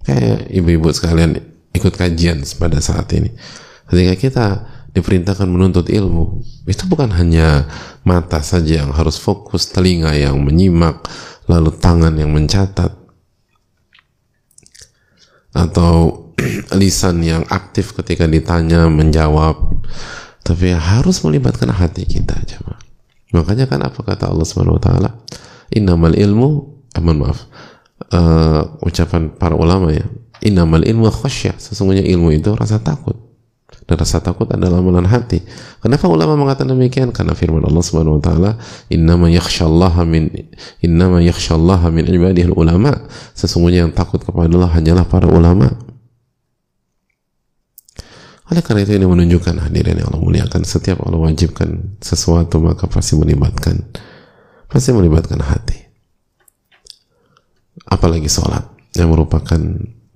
Kayak 0.06 0.46
ibu-ibu 0.54 0.88
sekalian 0.94 1.42
ikut 1.74 1.92
kajian 1.92 2.46
pada 2.56 2.78
saat 2.78 3.10
ini. 3.12 3.34
Ketika 3.86 4.14
kita 4.14 4.46
diperintahkan 4.96 5.44
menuntut 5.44 5.92
ilmu 5.92 6.40
itu 6.64 6.88
bukan 6.88 7.12
hanya 7.12 7.68
mata 8.00 8.40
saja 8.40 8.80
yang 8.80 8.96
harus 8.96 9.20
fokus 9.20 9.68
telinga 9.68 10.16
yang 10.16 10.40
menyimak 10.40 11.04
lalu 11.44 11.68
tangan 11.76 12.16
yang 12.16 12.32
mencatat 12.32 12.96
atau 15.52 15.94
lisan 16.80 17.20
yang 17.20 17.44
aktif 17.52 17.92
ketika 17.92 18.24
ditanya 18.24 18.88
menjawab 18.88 19.84
tapi 20.40 20.72
harus 20.72 21.20
melibatkan 21.20 21.76
hati 21.76 22.08
kita 22.08 22.32
aja 22.32 22.56
makanya 23.36 23.68
kan 23.68 23.84
apa 23.84 24.00
kata 24.00 24.32
Allah 24.32 24.48
Subhanahu 24.48 24.80
wa 24.80 24.82
taala? 24.82 25.10
Innamal 25.76 26.16
ilmu 26.16 26.48
eh, 26.96 27.02
maaf 27.04 27.44
uh, 28.12 28.62
ucapan 28.84 29.32
para 29.34 29.56
ulama 29.56 29.90
ya 29.90 30.06
inamal 30.44 30.84
ilmu 30.84 31.08
khasyah 31.08 31.56
sesungguhnya 31.56 32.04
ilmu 32.04 32.34
itu 32.34 32.52
rasa 32.52 32.82
takut. 32.82 33.16
Dan 33.86 34.02
rasa 34.02 34.18
takut 34.18 34.50
adalah 34.50 34.82
amalan 34.82 35.06
hati. 35.06 35.46
Kenapa 35.78 36.10
ulama 36.10 36.34
mengatakan 36.34 36.74
demikian? 36.74 37.14
Karena 37.14 37.38
firman 37.38 37.62
Allah 37.62 37.82
Subhanahu 37.86 38.18
wa 38.18 38.22
taala 38.22 38.50
innama 38.90 39.30
min 40.02 40.26
innama 40.82 41.22
min 41.94 42.04
ibadihi 42.10 42.50
ulama. 42.50 43.06
Sesungguhnya 43.30 43.86
yang 43.86 43.94
takut 43.94 44.26
kepada 44.26 44.50
Allah 44.50 44.74
hanyalah 44.74 45.06
para 45.06 45.30
ulama. 45.30 45.70
Oleh 48.50 48.62
karena 48.62 48.86
itu 48.86 48.94
ini 48.94 49.06
menunjukkan 49.06 49.54
hadirin 49.70 50.02
yang 50.02 50.10
Allah 50.10 50.22
muliakan 50.22 50.62
setiap 50.62 51.02
Allah 51.02 51.18
wajibkan 51.18 51.98
sesuatu 51.98 52.62
maka 52.62 52.86
pasti 52.86 53.18
melibatkan 53.18 53.90
pasti 54.70 54.94
melibatkan 54.94 55.42
hati 55.42 55.85
apalagi 57.86 58.26
sholat 58.30 58.66
yang 58.98 59.10
merupakan 59.14 59.58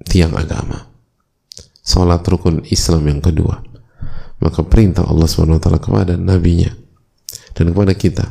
tiang 0.06 0.34
agama. 0.34 0.90
Sholat 1.80 2.22
rukun 2.26 2.66
Islam 2.68 3.08
yang 3.08 3.20
kedua. 3.22 3.62
Maka 4.40 4.64
perintah 4.64 5.04
Allah 5.04 5.28
SWT 5.28 5.68
kepada 5.80 6.16
nabinya 6.16 6.72
dan 7.52 7.76
kepada 7.76 7.92
kita 7.92 8.26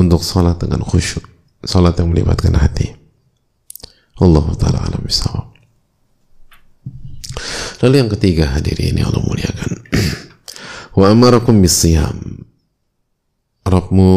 untuk 0.00 0.24
sholat 0.24 0.56
dengan 0.56 0.80
khusyuk 0.80 1.28
sholat 1.66 1.98
yang 1.98 2.14
melibatkan 2.14 2.54
hati. 2.54 2.94
Allah 4.18 4.46
Ta'ala 4.58 4.78
alam 4.82 5.02
lalu 7.78 7.94
yang 8.02 8.10
ketiga 8.10 8.50
hadirin 8.50 8.98
ini 8.98 9.02
Allah 9.06 9.22
muliakan. 9.22 9.70
Wa 10.98 11.14
amarakum 11.14 11.62
bisiyam 11.62 12.42
Rabmu 13.62 14.12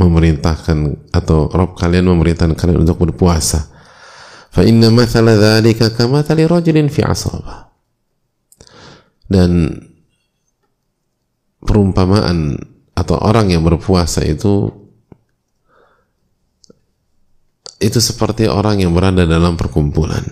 memerintahkan 0.00 1.08
atau 1.12 1.52
Rob 1.52 1.76
kalian 1.76 2.08
memerintahkan 2.08 2.56
kalian 2.56 2.88
untuk 2.88 3.04
berpuasa. 3.04 3.68
Fa 4.50 4.64
inna 4.64 4.88
mathala 4.88 5.36
dzalika 5.36 5.92
kamathali 5.92 6.48
rajulin 6.48 6.88
fi 6.88 7.04
asabah. 7.04 7.68
Dan 9.30 9.78
perumpamaan 11.62 12.58
atau 12.96 13.16
orang 13.20 13.52
yang 13.54 13.62
berpuasa 13.62 14.26
itu 14.26 14.72
itu 17.80 17.96
seperti 17.96 18.50
orang 18.50 18.82
yang 18.82 18.92
berada 18.92 19.24
dalam 19.24 19.54
perkumpulan. 19.54 20.24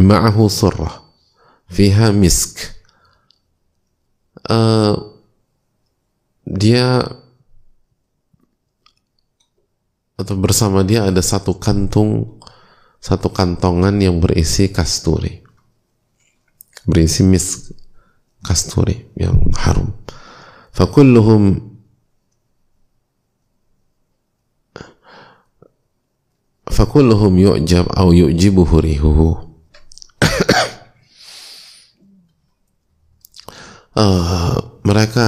Ma'ahu 0.00 0.46
surrah 0.50 1.02
fiha 1.70 2.10
misk. 2.14 2.78
uh, 4.46 4.94
dia 6.46 7.02
atau 10.16 10.34
bersama 10.36 10.80
dia 10.80 11.04
ada 11.04 11.20
satu 11.20 11.60
kantung 11.60 12.40
satu 13.06 13.30
kantongan 13.30 14.00
yang 14.00 14.18
berisi 14.18 14.72
kasturi. 14.72 15.44
Berisi 16.82 17.22
mis 17.22 17.70
kasturi 18.42 19.06
yang 19.14 19.38
harum. 19.54 19.94
Fakulluhum 20.74 21.60
fakulluhum 26.66 27.32
yu'jab 27.38 27.86
au 27.94 28.10
yu'jibuhu 28.10 28.74
rihuhu. 28.82 29.30
Uh, 33.96 34.58
mereka 34.88 35.26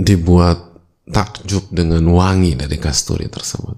dibuat 0.00 0.71
takjub 1.12 1.68
dengan 1.68 2.02
wangi 2.08 2.56
dari 2.56 2.80
kasturi 2.80 3.28
tersebut. 3.28 3.76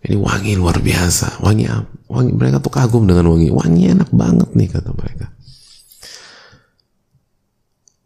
Ini 0.00 0.16
wangi 0.16 0.56
luar 0.56 0.80
biasa, 0.80 1.44
wangi 1.44 1.68
wangi 2.08 2.32
mereka 2.32 2.60
tuh 2.60 2.72
kagum 2.72 3.04
dengan 3.04 3.28
wangi, 3.28 3.52
wangi 3.52 3.92
enak 3.92 4.08
banget 4.12 4.48
nih 4.56 4.68
kata 4.68 4.90
mereka. 4.96 5.26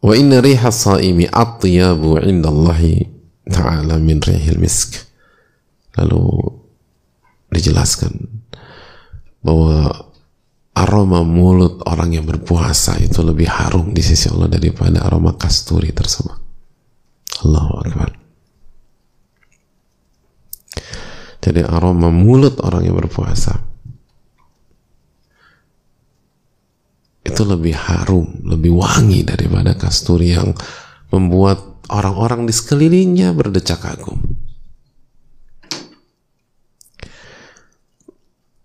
Wa 0.03 0.13
inna 0.13 0.43
riha 0.43 0.69
saimi 0.69 1.25
atyabu 1.31 2.19
inda 2.19 2.51
Allah 2.51 2.79
ta'ala 3.47 3.95
min 3.97 4.19
rihil 4.19 4.59
misk. 4.59 5.01
Lalu 5.95 6.51
dijelaskan 7.49 8.11
bahwa 9.39 9.87
aroma 10.75 11.23
mulut 11.23 11.79
orang 11.87 12.19
yang 12.19 12.27
berpuasa 12.27 12.99
itu 12.99 13.23
lebih 13.23 13.47
harum 13.47 13.95
di 13.95 14.03
sisi 14.03 14.27
Allah 14.27 14.51
daripada 14.51 15.07
aroma 15.07 15.39
kasturi 15.39 15.95
tersebut. 15.95 16.44
Allahu 17.43 17.73
Akbar. 17.83 18.09
Jadi 21.43 21.61
aroma 21.61 22.09
mulut 22.09 22.57
orang 22.63 22.89
yang 22.89 22.97
berpuasa 22.97 23.53
itu 27.25 27.41
lebih 27.45 27.75
harum, 27.75 28.45
lebih 28.47 28.73
wangi 28.73 29.21
daripada 29.27 29.75
kasturi 29.75 30.33
yang 30.33 30.55
membuat 31.11 31.85
orang-orang 31.91 32.49
di 32.49 32.53
sekelilingnya 32.53 33.33
berdecak 33.35 33.81
kagum. 33.81 34.21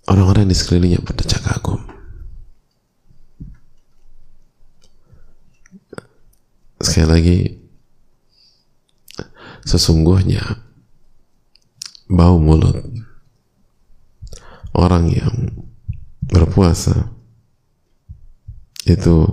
Orang-orang 0.09 0.49
di 0.49 0.57
sekelilingnya 0.57 1.05
berdecak 1.05 1.43
kagum. 1.45 1.91
sekali 6.81 7.09
lagi 7.13 7.60
sesungguhnya 9.65 10.43
bau 12.11 12.43
mulut 12.43 12.81
orang 14.75 15.11
yang 15.11 15.37
berpuasa 16.27 17.11
itu 18.87 19.27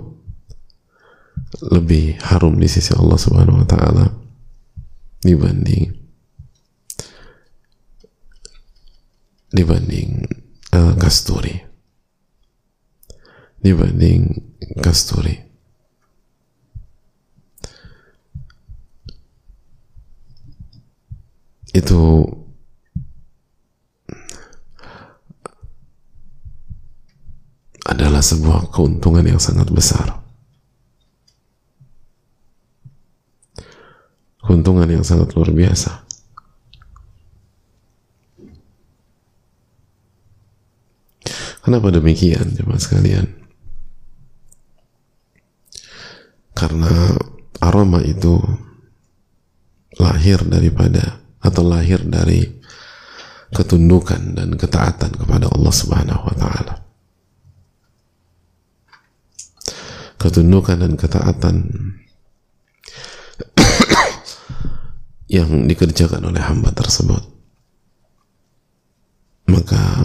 lebih 1.64 2.20
harum 2.22 2.60
di 2.60 2.68
sisi 2.70 2.94
Allah 2.94 3.18
Subhanahu 3.18 3.64
wa 3.64 3.66
taala 3.66 4.06
dibanding 5.24 5.90
dibanding 9.48 10.28
uh, 10.76 10.94
kasturi. 11.00 11.64
Dibanding 13.58 14.38
kasturi 14.78 15.47
itu 21.78 22.26
adalah 27.88 28.20
sebuah 28.20 28.68
keuntungan 28.74 29.24
yang 29.24 29.40
sangat 29.40 29.70
besar. 29.72 30.20
Keuntungan 34.44 34.88
yang 34.90 35.04
sangat 35.04 35.32
luar 35.32 35.52
biasa. 35.54 36.08
Kenapa 41.64 41.92
demikian, 41.92 42.56
jemaah 42.56 42.80
sekalian? 42.80 43.28
Karena 46.56 47.12
aroma 47.60 48.00
itu 48.00 48.40
lahir 50.00 50.40
daripada 50.48 51.27
atau 51.38 51.62
lahir 51.62 52.02
dari 52.02 52.44
ketundukan 53.54 54.36
dan 54.36 54.54
ketaatan 54.58 55.12
kepada 55.16 55.48
Allah 55.48 55.72
Subhanahu 55.72 56.22
wa 56.28 56.36
taala. 56.36 56.74
Ketundukan 60.18 60.82
dan 60.82 60.92
ketaatan 60.98 61.56
yang 65.38 65.70
dikerjakan 65.70 66.26
oleh 66.26 66.42
hamba 66.42 66.74
tersebut. 66.74 67.22
Maka 69.48 70.04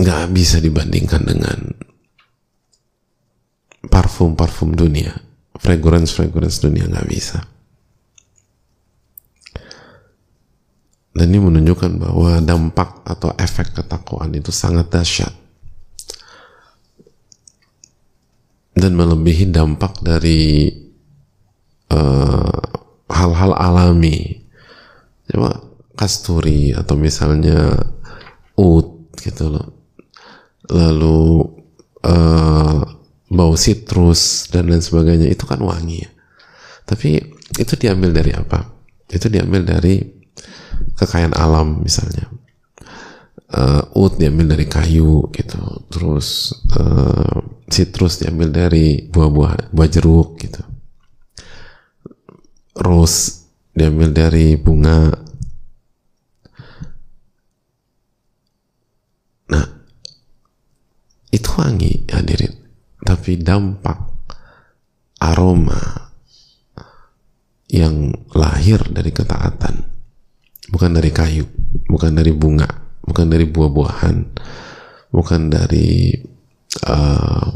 nggak 0.00 0.32
bisa 0.32 0.60
dibandingkan 0.60 1.22
dengan 1.24 1.79
parfum-parfum 3.88 4.76
dunia, 4.76 5.16
fragrance-fragrance 5.56 6.60
dunia 6.60 6.84
nggak 6.90 7.08
bisa. 7.08 7.40
Dan 11.10 11.34
ini 11.34 11.42
menunjukkan 11.42 11.98
bahwa 11.98 12.38
dampak 12.38 13.02
atau 13.02 13.34
efek 13.34 13.74
ketakwaan 13.74 14.30
itu 14.32 14.54
sangat 14.54 14.88
dahsyat. 14.88 15.34
Dan 18.72 18.96
melebihi 18.96 19.50
dampak 19.50 20.00
dari 20.00 20.70
eh, 21.90 22.62
hal-hal 23.10 23.52
uh, 23.52 23.60
alami. 23.60 24.38
Coba 25.28 25.60
kasturi 25.98 26.72
atau 26.72 26.94
misalnya 26.96 27.74
ut 28.56 29.12
gitu 29.20 29.52
loh. 29.52 29.68
Lalu 30.70 31.59
bau 33.50 33.58
citrus 33.58 34.46
dan 34.54 34.70
lain 34.70 34.78
sebagainya 34.78 35.26
itu 35.26 35.42
kan 35.42 35.58
wangi 35.58 36.06
ya. 36.06 36.10
Tapi 36.86 37.18
itu 37.58 37.74
diambil 37.74 38.14
dari 38.14 38.30
apa? 38.30 38.62
Itu 39.10 39.26
diambil 39.26 39.66
dari 39.66 39.98
kekayaan 40.94 41.34
alam 41.34 41.82
misalnya. 41.82 42.30
Uh, 43.50 43.82
diambil 44.14 44.54
dari 44.54 44.70
kayu 44.70 45.26
gitu. 45.34 45.58
Terus 45.90 46.54
uh, 46.78 47.42
citrus 47.66 48.22
diambil 48.22 48.54
dari 48.54 49.10
buah-buah 49.10 49.74
buah 49.74 49.88
jeruk 49.90 50.38
gitu. 50.38 50.62
Rose 52.78 53.50
diambil 53.74 54.14
dari 54.14 54.54
bunga. 54.54 55.10
Nah, 59.50 59.66
itu 61.34 61.50
wangi 61.58 62.06
hadirin 62.14 62.59
tapi 63.10 63.42
dampak 63.42 63.98
aroma 65.18 65.82
yang 67.66 68.14
lahir 68.38 68.78
dari 68.86 69.10
ketaatan. 69.10 69.82
Bukan 70.70 70.94
dari 70.94 71.10
kayu 71.10 71.42
bukan 71.90 72.14
dari 72.14 72.30
bunga 72.30 72.70
bukan 73.02 73.26
dari 73.26 73.50
buah-buahan 73.50 74.16
bukan 75.10 75.40
dari 75.50 76.14
uh, 76.86 77.50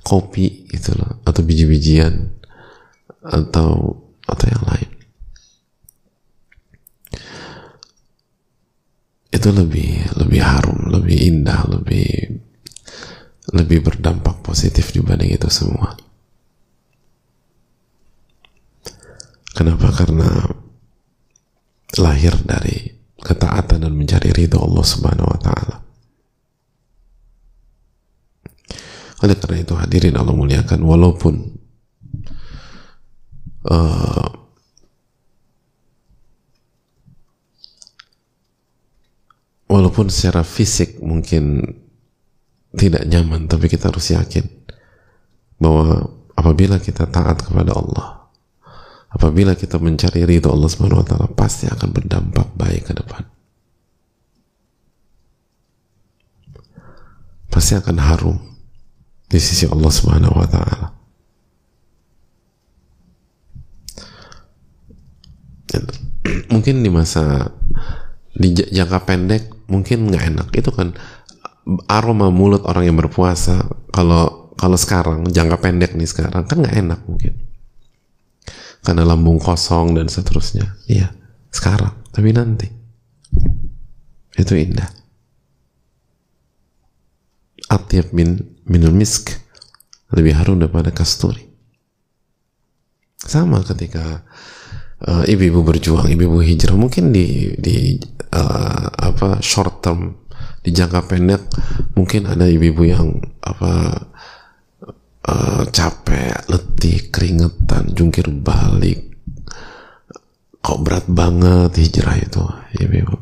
kopi 0.00 0.64
gitu 0.72 0.96
loh 0.96 1.20
atau 1.28 1.44
biji-bijian 1.44 2.32
atau 3.20 4.00
atau 4.24 4.46
yang 4.48 4.64
lain. 4.64 4.90
Itu 9.28 9.52
lebih 9.52 10.16
lebih 10.16 10.40
harum 10.40 10.88
lebih 10.88 11.16
indah 11.20 11.68
lebih 11.68 12.40
lebih 13.54 13.86
berdampak 13.86 14.42
positif 14.42 14.90
dibanding 14.90 15.30
itu 15.30 15.46
semua. 15.46 15.94
Kenapa? 19.54 19.88
Karena 19.94 20.28
lahir 21.96 22.34
dari 22.42 22.92
ketaatan 23.22 23.86
dan 23.86 23.92
mencari 23.94 24.34
ridho 24.34 24.58
Allah 24.60 24.84
Subhanahu 24.84 25.30
wa 25.30 25.38
taala. 25.40 25.76
Oleh 29.24 29.36
karena 29.38 29.64
itu 29.64 29.72
hadirin 29.72 30.18
Allah 30.20 30.36
muliakan 30.36 30.84
walaupun 30.84 31.34
uh, 33.64 34.28
walaupun 39.72 40.12
secara 40.12 40.44
fisik 40.44 41.00
mungkin 41.00 41.64
tidak 42.76 43.08
nyaman 43.08 43.48
tapi 43.48 43.66
kita 43.72 43.88
harus 43.88 44.12
yakin 44.12 44.44
bahwa 45.56 46.12
apabila 46.36 46.76
kita 46.76 47.08
taat 47.08 47.40
kepada 47.40 47.72
Allah 47.72 48.16
apabila 49.16 49.56
kita 49.56 49.80
mencari 49.80 50.28
ridho 50.28 50.52
Allah 50.52 50.68
Subhanahu 50.68 51.00
wa 51.00 51.06
taala 51.08 51.28
pasti 51.32 51.64
akan 51.64 51.88
berdampak 51.88 52.52
baik 52.52 52.92
ke 52.92 52.92
depan. 52.92 53.24
Pasti 57.48 57.72
akan 57.72 57.96
harum 57.96 58.36
di 59.32 59.40
sisi 59.40 59.64
Allah 59.64 59.88
Subhanahu 59.88 60.36
wa 60.36 60.44
taala. 60.44 60.92
Mungkin 66.52 66.84
di 66.84 66.90
masa 66.92 67.48
di 68.36 68.52
jangka 68.52 69.08
pendek 69.08 69.48
mungkin 69.72 70.12
nggak 70.12 70.24
enak. 70.36 70.48
Itu 70.52 70.68
kan 70.76 70.92
aroma 71.90 72.30
mulut 72.30 72.62
orang 72.62 72.86
yang 72.86 72.96
berpuasa 72.96 73.66
kalau 73.90 74.54
kalau 74.54 74.78
sekarang 74.78 75.26
jangka 75.26 75.58
pendek 75.58 75.98
nih 75.98 76.08
sekarang 76.08 76.46
kan 76.46 76.62
nggak 76.62 76.76
enak 76.78 77.00
mungkin. 77.04 77.34
Karena 78.86 79.02
lambung 79.02 79.42
kosong 79.42 79.98
dan 79.98 80.06
seterusnya. 80.06 80.78
Iya 80.86 81.10
sekarang 81.50 81.92
tapi 82.14 82.30
nanti. 82.30 82.70
Itu 84.36 84.54
indah. 84.54 84.86
Atyab 87.66 88.14
min 88.14 88.62
minul 88.64 88.94
misk. 88.94 89.34
Lebih 90.14 90.38
harum 90.38 90.62
daripada 90.62 90.94
kasturi. 90.94 91.42
Sama 93.18 93.58
ketika 93.66 94.22
uh, 95.02 95.26
ibu-ibu 95.26 95.66
berjuang, 95.66 96.06
ibu-ibu 96.06 96.38
hijrah. 96.46 96.78
Mungkin 96.78 97.10
di 97.10 97.58
di 97.58 97.98
uh, 98.30 98.86
apa 98.86 99.42
short 99.42 99.82
term 99.82 100.25
di 100.66 100.74
jangka 100.74 101.06
pendek 101.06 101.46
mungkin 101.94 102.26
ada 102.26 102.50
ibu-ibu 102.50 102.82
yang 102.82 103.14
apa 103.38 104.02
uh, 105.26 105.62
capek, 105.70 106.46
letih, 106.50 107.10
keringetan, 107.10 107.94
jungkir 107.94 108.26
balik, 108.30 109.14
kok 110.62 110.82
berat 110.82 111.06
banget 111.06 111.70
hijrah 111.78 112.16
itu, 112.18 112.42
ibu-ibu. 112.82 113.16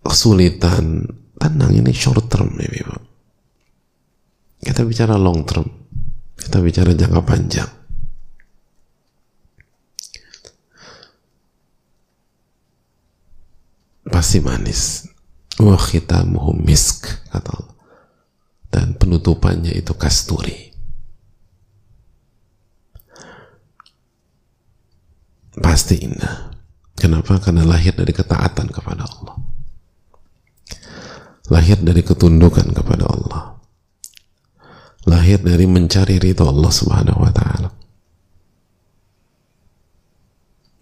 Kesulitan, 0.00 1.06
tenang 1.36 1.72
ini 1.72 1.92
short 1.94 2.26
term, 2.28 2.56
ibu-ibu. 2.56 2.96
Kita 4.60 4.84
bicara 4.84 5.16
long 5.16 5.44
term, 5.48 5.64
kita 6.36 6.60
bicara 6.60 6.92
jangka 6.92 7.20
panjang. 7.24 7.79
Pasti 14.10 14.42
manis. 14.42 15.06
Wa 15.56 15.78
khitamuhu 15.78 16.58
misk 16.60 17.06
kata 17.30 17.50
Allah. 17.54 17.76
Dan 18.70 18.94
penutupannya 18.94 19.74
itu 19.74 19.94
kasturi. 19.98 20.70
Pasti 25.58 25.98
indah. 26.06 26.54
Kenapa? 26.94 27.40
karena 27.40 27.64
lahir 27.64 27.96
dari 27.96 28.12
ketaatan 28.12 28.68
kepada 28.70 29.08
Allah. 29.08 29.36
Lahir 31.50 31.80
dari 31.80 32.04
ketundukan 32.04 32.70
kepada 32.70 33.04
Allah. 33.08 33.58
Lahir 35.08 35.40
dari 35.40 35.64
mencari 35.66 36.20
ridho 36.20 36.46
Allah 36.46 36.70
subhanahu 36.70 37.24
wa 37.24 37.32
ta'ala 37.32 37.59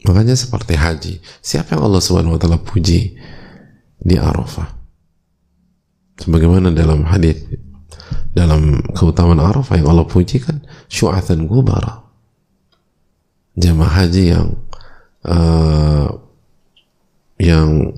Makanya 0.08 0.32
seperti 0.32 0.72
haji, 0.72 1.14
siapa 1.44 1.76
yang 1.76 1.84
Allah 1.84 2.00
Subhanahu 2.00 2.34
wa 2.36 2.40
taala 2.40 2.56
puji 2.56 3.12
di 4.00 4.16
Arafah? 4.16 4.72
Sebagaimana 6.16 6.72
dalam 6.72 7.04
hadis 7.04 7.44
dalam 8.32 8.80
keutamaan 8.96 9.36
Arafah 9.36 9.76
yang 9.76 9.92
Allah 9.92 10.08
puji 10.08 10.40
kan 10.40 10.64
syu'atan 10.88 11.44
gubara. 11.44 12.08
Jamaah 13.60 13.92
haji 14.00 14.22
yang 14.32 14.48
uh, 15.28 16.08
yang 17.36 17.92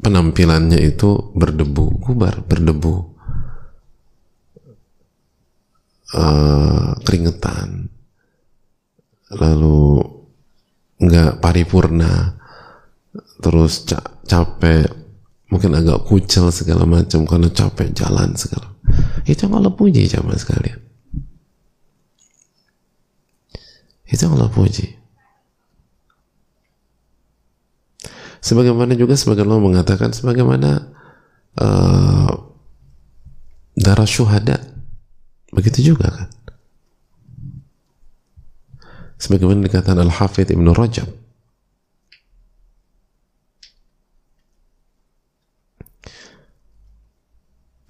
penampilannya 0.00 0.80
itu 0.80 1.36
berdebu, 1.36 2.00
gubar, 2.00 2.40
berdebu, 2.48 2.96
uh, 6.16 6.96
keringetan, 7.04 7.92
lalu 9.36 10.19
nggak 11.00 11.40
paripurna 11.40 12.36
terus 13.40 13.88
ca 13.88 13.98
capek 14.28 14.86
mungkin 15.50 15.74
agak 15.74 16.06
kucel 16.06 16.52
segala 16.54 16.86
macam 16.86 17.26
karena 17.26 17.50
capek 17.50 17.90
jalan 17.90 18.36
segala. 18.38 18.70
Itu 19.26 19.50
yang 19.50 19.58
Allah 19.58 19.74
puji 19.74 20.06
sama 20.06 20.38
sekalian. 20.38 20.78
Itu 24.06 24.20
yang 24.28 24.38
Allah 24.38 24.52
puji. 24.52 25.00
Sebagaimana 28.40 28.96
juga 28.96 29.18
sebagian 29.18 29.50
Allah 29.50 29.60
mengatakan 29.60 30.16
sebagaimana 30.16 30.88
uh, 31.60 32.32
darah 33.76 34.08
syuhada 34.08 34.56
begitu 35.50 35.92
juga 35.92 36.08
kan 36.08 36.28
sebagaimana 39.20 39.68
dikatakan 39.68 40.00
Al-Hafidh 40.00 40.56
Ibn 40.56 40.66
Rajab. 40.72 41.08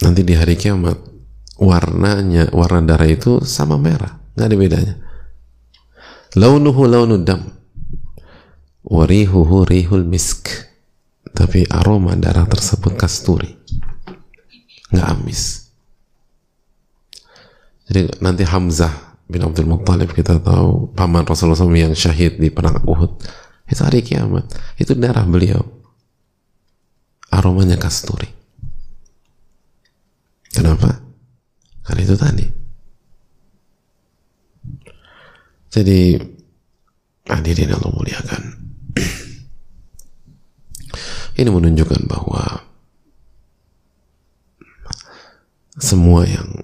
Nanti 0.00 0.26
di 0.26 0.34
hari 0.34 0.58
kiamat 0.58 0.98
warnanya 1.60 2.50
warna 2.50 2.82
darah 2.82 3.06
itu 3.06 3.46
sama 3.46 3.78
merah. 3.78 4.18
Nggak 4.34 4.46
ada 4.48 4.56
bedanya. 4.58 4.94
Launuhu 6.34 6.82
launu 6.88 7.20
dam. 7.22 7.46
Warihuhu 8.82 9.68
rihul 9.68 10.02
misk. 10.02 10.50
Tapi 11.30 11.68
aroma 11.70 12.18
darah 12.18 12.48
tersebut 12.48 12.98
kasturi. 12.98 13.54
Nggak 14.90 15.06
amis. 15.14 15.70
Jadi 17.86 18.06
nanti 18.18 18.42
Hamzah 18.46 19.09
bin 19.30 19.46
Abdul 19.46 19.70
Muttalib 19.70 20.10
kita 20.10 20.42
tahu 20.42 20.90
paman 20.98 21.22
Rasulullah 21.22 21.54
SAW 21.54 21.78
yang 21.78 21.94
syahid 21.94 22.42
di 22.42 22.50
perang 22.50 22.82
Uhud. 22.82 23.22
Itu 23.70 23.86
hari 23.86 24.02
kiamat. 24.02 24.50
Itu 24.74 24.98
darah 24.98 25.22
beliau. 25.22 25.62
Aromanya 27.30 27.78
kasturi. 27.78 28.26
Kenapa? 30.50 31.10
karena 31.90 32.06
itu 32.06 32.14
tadi. 32.14 32.46
Jadi 35.74 36.00
hadirin 37.26 37.74
Allah 37.74 37.90
muliakan. 37.90 38.42
Ini 41.38 41.50
menunjukkan 41.50 42.06
bahwa 42.06 42.62
semua 45.82 46.30
yang 46.30 46.62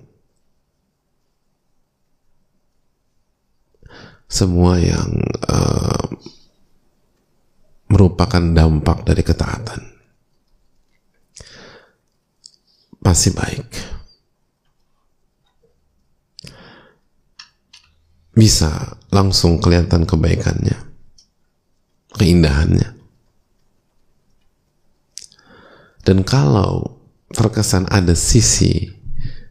semua 4.26 4.78
yang 4.82 5.10
uh, 5.46 6.06
merupakan 7.90 8.42
dampak 8.42 9.06
dari 9.06 9.22
ketaatan. 9.22 9.80
Pasti 12.98 13.30
baik. 13.30 13.68
Bisa 18.36 18.98
langsung 19.14 19.62
kelihatan 19.62 20.04
kebaikannya 20.04 20.86
keindahannya. 22.16 22.96
Dan 26.02 26.24
kalau 26.24 27.02
terkesan 27.30 27.90
ada 27.92 28.14
sisi 28.16 28.94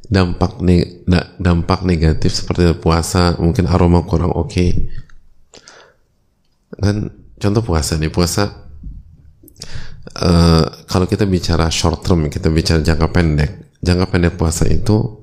dampak 0.10 0.62
ne 0.62 1.06
dampak 1.42 1.82
negatif 1.82 2.34
seperti 2.34 2.78
puasa 2.78 3.38
mungkin 3.42 3.66
aroma 3.70 4.06
kurang 4.06 4.34
oke. 4.34 4.50
Okay. 4.52 4.70
kan 6.76 7.08
contoh 7.40 7.64
puasa 7.64 7.96
nih 7.96 8.12
puasa 8.12 8.52
uh, 10.20 10.66
kalau 10.86 11.08
kita 11.08 11.24
bicara 11.24 11.72
short 11.72 12.04
term 12.04 12.28
kita 12.28 12.52
bicara 12.52 12.84
jangka 12.84 13.08
pendek. 13.10 13.52
Jangka 13.86 14.06
pendek 14.10 14.34
puasa 14.36 14.66
itu 14.66 15.22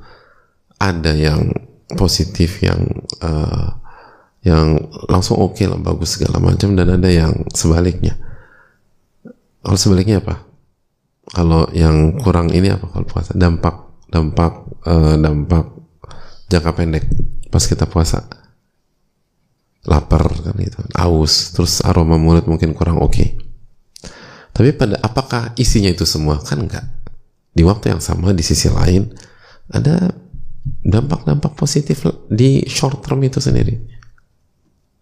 ada 0.79 1.13
yang 1.15 1.51
positif 1.95 2.63
yang 2.65 2.81
uh, 3.21 3.69
yang 4.43 4.75
langsung 5.07 5.39
oke 5.39 5.55
okay 5.55 5.71
lah 5.71 5.79
bagus 5.79 6.19
segala 6.19 6.43
macam 6.43 6.75
dan 6.75 6.99
ada 6.99 7.07
yang 7.07 7.47
sebaliknya. 7.55 8.19
Kalau 9.63 9.79
sebaliknya 9.79 10.19
apa? 10.19 10.43
Kalau 11.31 11.71
yang 11.71 12.19
kurang 12.19 12.51
ini 12.51 12.75
apa 12.75 12.91
kalau 12.91 13.07
puasa? 13.07 13.39
Dampak 13.39 13.92
dampak 14.13 14.69
uh, 14.85 15.17
dampak 15.17 15.73
jangka 16.53 16.73
pendek 16.77 17.05
pas 17.49 17.65
kita 17.65 17.89
puasa 17.89 18.29
lapar 19.89 20.29
kan 20.45 20.55
gitu 20.61 20.79
aus 20.95 21.57
terus 21.57 21.81
aroma 21.83 22.21
mulut 22.21 22.45
mungkin 22.47 22.77
kurang 22.77 23.01
oke 23.01 23.11
okay. 23.11 23.29
Tapi 24.53 24.71
pada 24.77 25.01
apakah 25.01 25.57
isinya 25.57 25.89
itu 25.89 26.05
semua? 26.05 26.37
Kan 26.45 26.69
enggak. 26.69 26.85
Di 27.53 27.65
waktu 27.65 27.93
yang 27.93 28.05
sama 28.05 28.37
di 28.37 28.45
sisi 28.45 28.69
lain 28.69 29.09
ada 29.73 30.13
dampak-dampak 30.85 31.57
positif 31.57 32.05
di 32.29 32.65
short 32.69 33.01
term 33.01 33.25
itu 33.25 33.41
sendiri. 33.41 33.81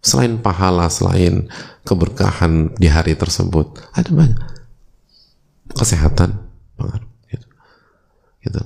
Selain 0.01 0.39
pahala, 0.41 0.89
selain 0.89 1.45
keberkahan 1.85 2.73
di 2.79 2.89
hari 2.89 3.13
tersebut, 3.13 3.77
ada 3.93 4.09
banyak 4.09 4.39
kesehatan, 5.77 6.41
gitu. 7.29 7.47
gitu. 8.41 8.61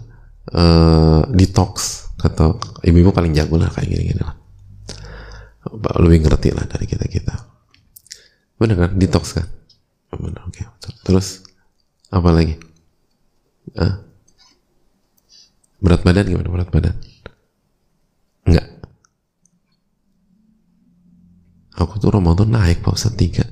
Uh, 0.46 1.26
detox 1.34 2.06
kata 2.22 2.54
ibu-ibu 2.86 3.10
paling 3.10 3.34
jago 3.34 3.58
lah 3.58 3.74
kayak 3.74 3.90
gini-gini 3.90 4.22
lah. 4.22 4.38
Lebih 5.98 6.26
ngerti 6.26 6.54
lah 6.54 6.70
dari 6.70 6.86
kita 6.86 7.06
kita. 7.10 7.34
Benar 8.62 8.78
kan? 8.78 8.92
Detox 8.94 9.42
kan? 9.42 9.48
Benar 10.14 10.46
oke 10.48 10.62
okay. 10.62 10.66
terus 11.02 11.42
apa 12.14 12.30
lagi? 12.30 12.56
Ah? 13.74 14.06
berat 15.82 16.02
badan 16.06 16.26
gimana? 16.30 16.50
Berat 16.50 16.70
badan? 16.70 16.96
Enggak. 18.46 18.66
Aku 21.76 21.98
tuh 21.98 22.14
Ramadan 22.14 22.54
naik 22.54 22.86
pak 22.86 22.96
tiga. 23.18 23.44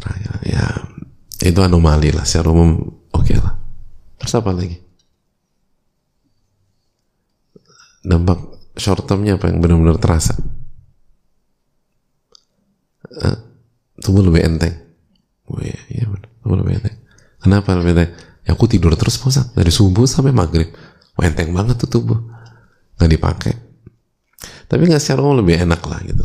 Terakhir 0.00 0.32
ya 0.48 0.64
itu 1.44 1.60
anomali 1.60 2.10
lah 2.10 2.24
secara 2.24 2.48
umum 2.50 2.80
oke 3.12 3.22
okay 3.22 3.36
lah. 3.36 3.54
Terus 4.18 4.34
apa 4.34 4.50
lagi 4.56 4.87
dampak 8.08 8.40
short 8.80 9.04
termnya 9.04 9.36
apa 9.36 9.52
yang 9.52 9.60
benar-benar 9.60 10.00
terasa? 10.00 10.32
Uh, 13.08 13.36
tubuh 14.00 14.24
lebih 14.24 14.48
enteng. 14.48 14.72
Oh 15.52 15.60
iya, 15.60 15.76
iya 15.92 16.08
tubuh 16.40 16.56
lebih 16.56 16.80
enteng. 16.80 16.96
Kenapa 17.44 17.76
lebih 17.76 17.92
enteng? 17.92 18.10
Ya 18.48 18.56
aku 18.56 18.64
tidur 18.64 18.96
terus 18.96 19.20
bosan 19.20 19.52
dari 19.52 19.68
subuh 19.68 20.08
sampai 20.08 20.32
maghrib. 20.32 20.72
Oh, 21.20 21.22
enteng 21.26 21.52
banget 21.52 21.84
tuh 21.84 22.00
tubuh. 22.00 22.16
Nggak 22.96 23.10
dipakai. 23.12 23.54
Tapi 24.68 24.82
nggak 24.88 25.02
secara 25.02 25.20
umum 25.20 25.44
lebih 25.44 25.60
enak 25.68 25.82
lah 25.84 26.00
gitu. 26.08 26.24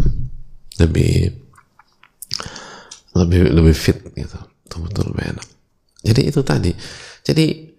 Lebih 0.80 1.44
lebih 3.14 3.40
lebih 3.52 3.76
fit 3.76 4.00
gitu. 4.16 4.40
Tubuh 4.72 4.88
tuh 4.88 5.04
lebih 5.12 5.36
enak. 5.36 5.48
Jadi 6.04 6.22
itu 6.32 6.40
tadi. 6.48 6.72
Jadi 7.24 7.73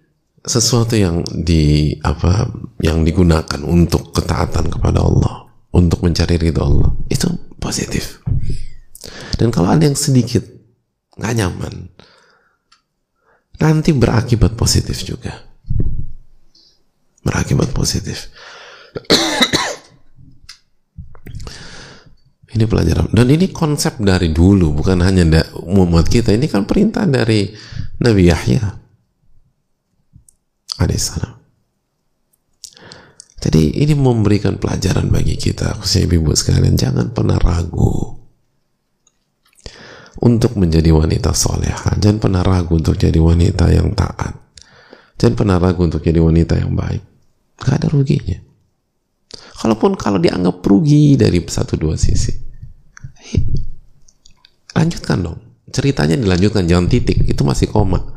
sesuatu 0.45 0.93
yang 0.93 1.25
di 1.25 1.93
apa 2.05 2.49
yang 2.81 3.01
digunakan 3.01 3.61
untuk 3.65 4.13
ketaatan 4.13 4.69
kepada 4.69 5.01
Allah 5.01 5.49
untuk 5.73 6.05
mencari 6.05 6.37
ridho 6.37 6.61
Allah 6.61 6.93
itu 7.09 7.27
positif 7.57 8.21
dan 9.35 9.51
kalau 9.51 9.67
ada 9.71 9.83
yang 9.85 9.97
sedikit 9.97 10.43
nggak 11.15 11.35
nyaman, 11.35 11.91
nanti 13.59 13.91
berakibat 13.91 14.55
positif 14.55 15.03
juga. 15.03 15.31
Berakibat 17.23 17.71
positif. 17.75 18.29
ini 22.55 22.63
pelajaran 22.63 23.11
dan 23.11 23.27
ini 23.27 23.51
konsep 23.51 23.99
dari 23.99 24.31
dulu 24.31 24.79
bukan 24.79 25.03
hanya 25.03 25.27
da, 25.27 25.43
umat 25.67 26.07
kita 26.07 26.31
ini 26.31 26.47
kan 26.47 26.63
perintah 26.63 27.03
dari 27.03 27.51
Nabi 27.99 28.31
Yahya 28.31 28.84
alaihissalam 30.81 31.35
jadi 33.39 33.61
ini 33.85 33.93
memberikan 33.93 34.57
pelajaran 34.57 35.11
bagi 35.13 35.37
kita 35.37 35.77
khususnya 35.77 36.09
ibu-ibu 36.09 36.33
sekalian 36.33 36.75
jangan 36.75 37.13
pernah 37.13 37.37
ragu 37.37 38.15
untuk 40.25 40.55
menjadi 40.55 40.89
wanita 40.95 41.35
soleha. 41.35 41.93
Jangan 41.99 42.17
pernah 42.17 42.41
ragu 42.41 42.79
untuk 42.79 42.95
jadi 42.95 43.21
wanita 43.21 43.69
yang 43.69 43.91
taat. 43.93 44.33
Jangan 45.21 45.35
pernah 45.35 45.57
ragu 45.61 45.85
untuk 45.85 46.01
jadi 46.01 46.17
wanita 46.17 46.57
yang 46.59 46.73
baik. 46.73 47.03
Gak 47.61 47.75
ada 47.83 47.87
ruginya. 47.87 48.39
Kalaupun 49.55 49.95
kalau 49.95 50.19
dianggap 50.19 50.59
rugi 50.65 51.15
dari 51.15 51.39
satu 51.45 51.79
dua 51.79 51.95
sisi, 51.95 52.31
hey, 53.23 53.39
lanjutkan 54.75 55.23
dong. 55.23 55.39
Ceritanya 55.71 56.19
dilanjutkan, 56.19 56.67
jangan 56.67 56.87
titik. 56.87 57.23
Itu 57.27 57.43
masih 57.47 57.71
koma. 57.71 58.14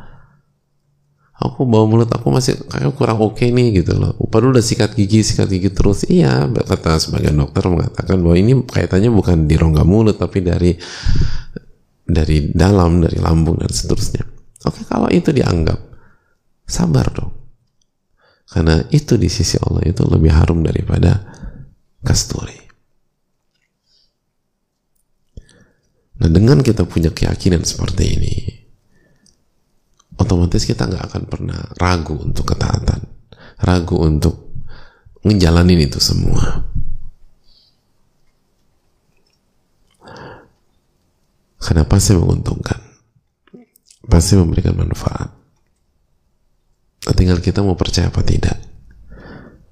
Aku 1.39 1.71
bawa 1.71 1.87
mulut 1.87 2.11
aku 2.11 2.35
masih 2.35 2.59
kayak 2.67 2.99
kurang 2.99 3.23
oke 3.23 3.39
okay 3.39 3.55
nih 3.55 3.83
gitu 3.83 3.95
loh. 3.95 4.11
Padahal 4.27 4.59
udah 4.59 4.65
sikat 4.65 4.99
gigi, 4.99 5.23
sikat 5.23 5.47
gigi 5.47 5.71
terus. 5.71 6.03
Iya, 6.11 6.51
kata 6.51 6.99
sebagian 6.99 7.39
dokter 7.39 7.63
mengatakan 7.71 8.19
bahwa 8.19 8.35
ini 8.35 8.59
kaitannya 8.67 9.07
bukan 9.15 9.47
di 9.47 9.55
rongga 9.55 9.87
mulut 9.87 10.19
tapi 10.19 10.43
dari 10.43 10.75
dari 12.03 12.51
dalam, 12.51 12.99
dari 12.99 13.23
lambung 13.23 13.55
dan 13.63 13.71
seterusnya. 13.71 14.27
Oke, 14.67 14.83
kalau 14.83 15.07
itu 15.15 15.31
dianggap 15.31 15.79
sabar 16.67 17.07
dong. 17.15 17.31
Karena 18.49 18.83
itu 18.91 19.15
di 19.15 19.31
sisi 19.31 19.61
Allah 19.63 19.85
itu 19.87 20.03
lebih 20.09 20.35
harum 20.35 20.67
daripada 20.67 21.23
kasturi. 22.03 22.57
Nah, 26.19 26.27
dengan 26.27 26.67
kita 26.67 26.83
punya 26.83 27.15
keyakinan 27.15 27.63
seperti 27.63 28.05
ini, 28.19 28.35
otomatis 30.19 30.67
kita 30.67 30.85
nggak 30.85 31.05
akan 31.09 31.23
pernah 31.31 31.61
ragu 31.79 32.19
untuk 32.19 32.53
ketaatan, 32.53 33.01
ragu 33.63 33.97
untuk 34.03 34.35
ngejalanin 35.23 35.87
itu 35.87 35.99
semua. 36.03 36.67
Karena 41.59 41.85
pasti 41.85 42.17
menguntungkan. 42.17 42.81
Pasti 44.09 44.41
memberikan 44.41 44.73
manfaat. 44.73 45.29
Nah, 47.05 47.15
tinggal 47.15 47.45
kita 47.45 47.61
mau 47.61 47.77
percaya 47.77 48.09
apa 48.09 48.25
tidak. 48.25 48.57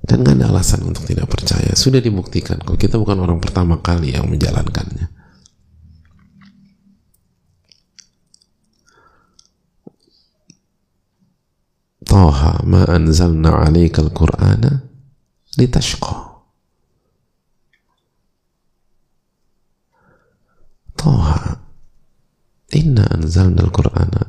Dan 0.05 0.23
nggak 0.23 0.37
ada 0.39 0.53
alasan 0.53 0.85
untuk 0.85 1.09
tidak 1.09 1.25
percaya. 1.27 1.73
Sudah 1.73 2.05
dibuktikan 2.05 2.61
kalau 2.61 2.77
kita 2.77 3.01
bukan 3.01 3.17
orang 3.17 3.41
pertama 3.41 3.81
kali 3.81 4.13
yang 4.13 4.29
menjalankannya. 4.29 5.16
Toha 12.07 12.63
ma 12.63 12.87
anzalna 12.87 13.67
alaika 13.67 13.99
al-Qur'ana 14.07 14.71
litashqa. 15.59 16.15
Toha 20.95 21.67
Inna 22.79 23.05
anzalna 23.11 23.63
al-Qur'ana 23.67 24.23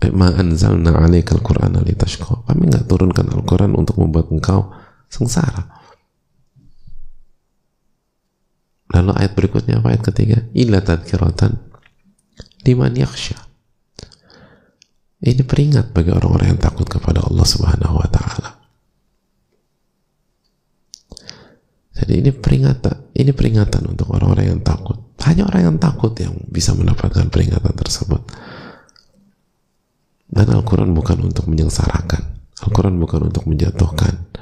eh, 0.00 0.12
ma 0.12 0.32
anzalna 0.32 0.96
alaika 0.96 1.36
al-Qur'ana 1.36 1.84
litashqa. 1.84 2.48
Kami 2.48 2.62
nggak 2.72 2.88
turunkan 2.88 3.28
Al-Qur'an 3.28 3.76
untuk 3.76 4.00
membuat 4.00 4.32
engkau 4.32 4.72
sengsara. 5.12 5.80
Lalu 8.90 9.10
ayat 9.14 9.32
berikutnya 9.38 9.78
apa 9.78 9.94
ayat 9.94 10.02
ketiga? 10.08 10.38
Illa 10.56 10.82
tadkiratan 10.82 11.52
liman 12.66 12.94
yakhsha. 12.96 13.49
Ini 15.20 15.44
peringat 15.44 15.92
bagi 15.92 16.08
orang-orang 16.08 16.56
yang 16.56 16.60
takut 16.60 16.88
kepada 16.88 17.20
Allah 17.20 17.44
Subhanahu 17.44 18.00
wa 18.00 18.08
taala. 18.08 18.56
Jadi 22.00 22.12
ini 22.24 22.30
peringatan, 22.32 23.12
ini 23.12 23.28
peringatan 23.36 23.92
untuk 23.92 24.08
orang-orang 24.16 24.56
yang 24.56 24.60
takut. 24.64 24.96
Hanya 25.20 25.44
orang 25.44 25.62
yang 25.68 25.76
takut 25.76 26.16
yang 26.16 26.32
bisa 26.48 26.72
mendapatkan 26.72 27.28
peringatan 27.28 27.76
tersebut. 27.76 28.24
Dan 30.24 30.48
Al-Quran 30.48 30.96
bukan 30.96 31.28
untuk 31.28 31.44
menyengsarakan. 31.52 32.40
Al-Quran 32.64 32.96
bukan 32.96 33.28
untuk 33.28 33.44
menjatuhkan. 33.44 34.32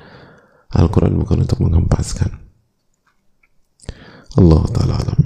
Al-Quran 0.78 1.18
bukan 1.18 1.42
untuk 1.42 1.58
mengempaskan. 1.58 2.30
Allah 4.38 4.62
Ta'ala 4.70 4.94
alam. 5.02 5.18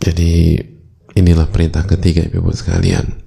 Jadi 0.00 0.56
inilah 1.14 1.46
perintah 1.52 1.84
ketiga 1.84 2.24
ibu-ibu 2.24 2.50
sekalian 2.56 3.20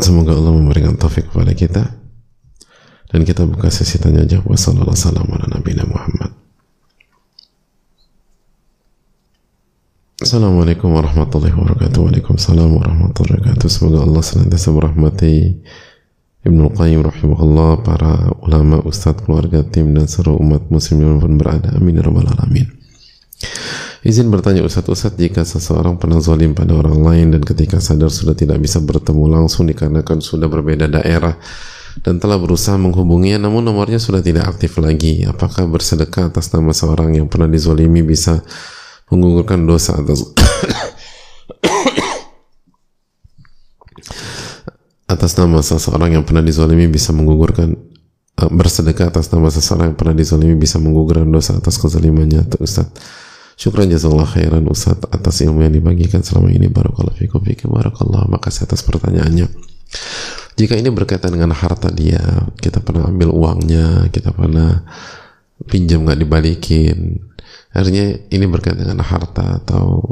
Semoga 0.00 0.34
Allah 0.34 0.50
memberikan 0.50 0.98
taufik 0.98 1.30
kepada 1.30 1.54
kita 1.54 1.84
dan 3.14 3.20
kita 3.22 3.46
buka 3.46 3.70
sesi 3.70 4.02
tanya 4.02 4.26
jawab. 4.26 4.58
Wassalamualaikum. 4.58 6.34
Assalamualaikum 10.18 10.90
warahmatullahi 10.90 11.54
wabarakatuh. 11.54 12.10
Waalaikumsalam 12.10 12.74
warahmatullahi 12.74 13.38
wabarakatuh. 13.38 13.68
Semoga 13.70 14.02
Allah 14.02 14.22
senantiasa 14.24 14.74
merahmati 14.74 15.62
Ibnu 16.44 16.76
Qayyim 16.76 17.00
rahimahullah, 17.00 17.80
para 17.80 18.28
ulama, 18.44 18.84
ustadz, 18.84 19.24
keluarga, 19.24 19.64
tim 19.64 19.96
dan 19.96 20.04
seluruh 20.04 20.36
umat 20.44 20.68
muslim 20.68 21.00
yang 21.00 21.16
pun 21.16 21.40
berada. 21.40 21.72
Amin 21.72 21.96
ya 21.96 22.04
rabbal 22.04 22.28
alamin. 22.28 22.68
Izin 24.04 24.28
bertanya 24.28 24.60
Ustaz-Ustaz 24.60 25.16
jika 25.16 25.48
seseorang 25.48 25.96
pernah 25.96 26.20
zalim 26.20 26.52
pada 26.52 26.76
orang 26.76 27.00
lain 27.00 27.26
dan 27.32 27.40
ketika 27.40 27.80
sadar 27.80 28.12
sudah 28.12 28.36
tidak 28.36 28.60
bisa 28.60 28.76
bertemu 28.84 29.32
langsung 29.32 29.64
dikarenakan 29.64 30.20
sudah 30.20 30.44
berbeda 30.44 30.92
daerah 30.92 31.40
dan 32.04 32.20
telah 32.20 32.36
berusaha 32.36 32.76
menghubunginya 32.76 33.48
namun 33.48 33.64
nomornya 33.64 33.96
sudah 33.96 34.20
tidak 34.20 34.44
aktif 34.44 34.76
lagi 34.76 35.24
apakah 35.24 35.64
bersedekah 35.64 36.28
atas 36.28 36.52
nama 36.52 36.76
seorang 36.76 37.16
yang 37.16 37.32
pernah 37.32 37.48
dizolimi 37.48 38.04
bisa 38.04 38.44
menggugurkan 39.08 39.64
dosa 39.64 39.96
atas 39.96 40.20
atas 45.14 45.38
nama 45.38 45.62
seseorang 45.62 46.18
yang 46.18 46.24
pernah 46.26 46.42
dizolimi 46.42 46.90
bisa 46.90 47.14
menggugurkan 47.14 47.74
uh, 48.42 48.50
bersedekah 48.50 49.14
atas 49.14 49.30
nama 49.30 49.48
seseorang 49.48 49.94
yang 49.94 49.98
pernah 49.98 50.14
dizolimi 50.14 50.58
bisa 50.58 50.82
menggugurkan 50.82 51.30
dosa 51.30 51.56
atas 51.56 51.78
kezalimannya. 51.78 52.44
Atau 52.44 52.66
Ustaz. 52.66 52.90
Syukran 53.54 53.86
jazakallah 53.86 54.26
khairan 54.26 54.66
Ustaz 54.66 54.98
atas 55.14 55.38
ilmu 55.46 55.62
yang 55.62 55.74
dibagikan 55.74 56.26
selama 56.26 56.50
ini. 56.50 56.66
Barakallahu 56.66 57.14
fikum 57.14 57.38
fikum 57.46 57.70
Barakallah 57.70 58.26
Makasih 58.26 58.66
atas 58.66 58.82
pertanyaannya. 58.82 59.46
Jika 60.54 60.74
ini 60.74 60.90
berkaitan 60.90 61.34
dengan 61.34 61.54
harta 61.54 61.90
dia 61.90 62.22
kita 62.58 62.78
pernah 62.82 63.10
ambil 63.10 63.30
uangnya 63.30 64.06
kita 64.10 64.30
pernah 64.34 64.82
pinjam 65.70 66.02
nggak 66.02 66.18
dibalikin. 66.18 67.22
Artinya 67.74 68.06
ini 68.30 68.44
berkaitan 68.50 68.86
dengan 68.86 69.02
harta 69.06 69.62
atau 69.62 70.02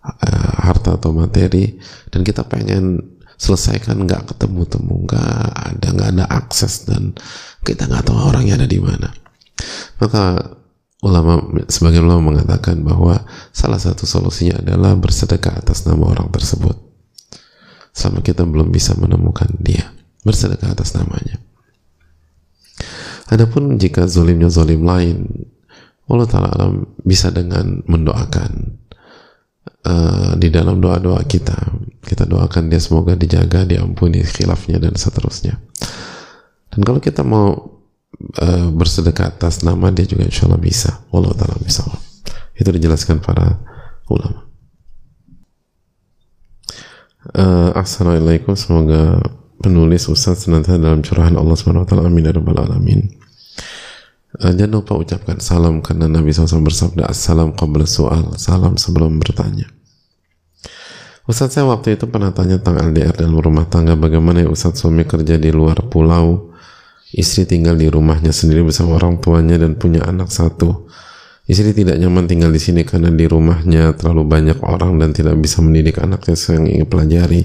uh, 0.00 0.52
harta 0.64 0.96
atau 0.96 1.12
materi. 1.12 1.76
Dan 2.08 2.24
kita 2.24 2.48
pengen 2.48 3.11
selesaikan 3.42 4.06
nggak 4.06 4.30
ketemu 4.30 4.62
temu 4.70 5.02
nggak 5.02 5.42
ada 5.50 5.86
nggak 5.90 6.10
ada 6.14 6.24
akses 6.30 6.86
dan 6.86 7.10
kita 7.66 7.90
nggak 7.90 8.06
tahu 8.06 8.14
orangnya 8.14 8.54
ada 8.54 8.70
di 8.70 8.78
mana. 8.78 9.10
Maka 9.98 10.38
ulama 11.02 11.42
sebagian 11.66 12.06
ulama 12.06 12.30
mengatakan 12.30 12.86
bahwa 12.86 13.26
salah 13.50 13.82
satu 13.82 14.06
solusinya 14.06 14.62
adalah 14.62 14.94
bersedekah 14.94 15.58
atas 15.58 15.82
nama 15.90 16.06
orang 16.06 16.30
tersebut. 16.30 16.78
Selama 17.90 18.22
kita 18.22 18.46
belum 18.46 18.70
bisa 18.70 18.94
menemukan 18.94 19.50
dia 19.58 19.90
bersedekah 20.22 20.78
atas 20.78 20.94
namanya. 20.94 21.42
Adapun 23.26 23.74
jika 23.74 24.06
zolimnya 24.06 24.46
zolim 24.46 24.86
lain 24.86 25.26
Allah 26.06 26.28
Ta'ala 26.28 26.68
bisa 27.02 27.32
dengan 27.32 27.80
mendoakan 27.88 28.50
uh, 29.86 30.32
di 30.36 30.48
dalam 30.52 30.78
doa-doa 30.82 31.22
kita 31.24 31.56
kita 32.02 32.26
doakan 32.26 32.68
dia 32.68 32.80
semoga 32.82 33.14
dijaga 33.14 33.66
diampuni 33.66 34.22
khilafnya 34.26 34.82
dan 34.82 34.94
seterusnya 34.98 35.58
dan 36.72 36.80
kalau 36.82 36.98
kita 36.98 37.22
mau 37.22 37.54
uh, 38.42 38.68
bersedekah 38.74 39.34
atas 39.34 39.62
nama 39.62 39.88
dia 39.94 40.06
juga 40.06 40.26
insya 40.26 40.50
Allah 40.50 40.60
bisa 40.62 40.90
Allah 41.14 41.32
Ta'ala 41.34 41.56
bisa 41.62 41.86
itu 42.58 42.68
dijelaskan 42.68 43.22
para 43.22 43.58
ulama 44.10 44.52
Uh, 47.22 47.70
Assalamualaikum, 47.78 48.58
semoga 48.58 49.22
penulis 49.62 50.10
Ustaz 50.10 50.42
senantiasa 50.42 50.74
dalam 50.74 51.06
curahan 51.06 51.38
Allah 51.38 51.54
SWT. 51.54 51.94
Amin 52.02 52.26
ya 52.26 52.34
Rabbal 52.34 52.66
Alamin. 52.66 53.14
Uh, 54.42 54.50
jangan 54.58 54.82
lupa 54.82 54.98
ucapkan 54.98 55.38
salam 55.38 55.78
karena 55.86 56.10
Nabi 56.10 56.34
SAW 56.34 56.66
bersabda 56.66 57.06
Assalam 57.06 57.54
qabla 57.54 57.86
soal, 57.86 58.34
salam 58.42 58.74
sebelum 58.74 59.22
bertanya. 59.22 59.70
Ustaz 61.22 61.54
saya 61.54 61.70
waktu 61.70 61.94
itu 61.94 62.10
pernah 62.10 62.34
tanya 62.34 62.58
tentang 62.58 62.90
LDR 62.90 63.14
dalam 63.14 63.38
rumah 63.38 63.66
tangga 63.70 63.94
bagaimana 63.94 64.42
ya 64.42 64.50
Ustaz 64.50 64.82
suami 64.82 65.06
kerja 65.06 65.38
di 65.38 65.54
luar 65.54 65.86
pulau 65.86 66.50
istri 67.14 67.46
tinggal 67.46 67.78
di 67.78 67.86
rumahnya 67.86 68.34
sendiri 68.34 68.66
bersama 68.66 68.98
orang 68.98 69.22
tuanya 69.22 69.60
dan 69.60 69.78
punya 69.78 70.02
anak 70.02 70.34
satu 70.34 70.90
Istri 71.42 71.74
tidak 71.74 71.98
nyaman 71.98 72.30
tinggal 72.30 72.54
di 72.54 72.62
sini 72.62 72.86
karena 72.86 73.10
di 73.10 73.26
rumahnya 73.26 73.98
terlalu 73.98 74.22
banyak 74.22 74.62
orang 74.62 74.94
dan 75.02 75.10
tidak 75.10 75.34
bisa 75.42 75.58
mendidik 75.58 75.98
anaknya 75.98 76.38
yang 76.38 76.64
ingin 76.70 76.86
pelajari. 76.86 77.42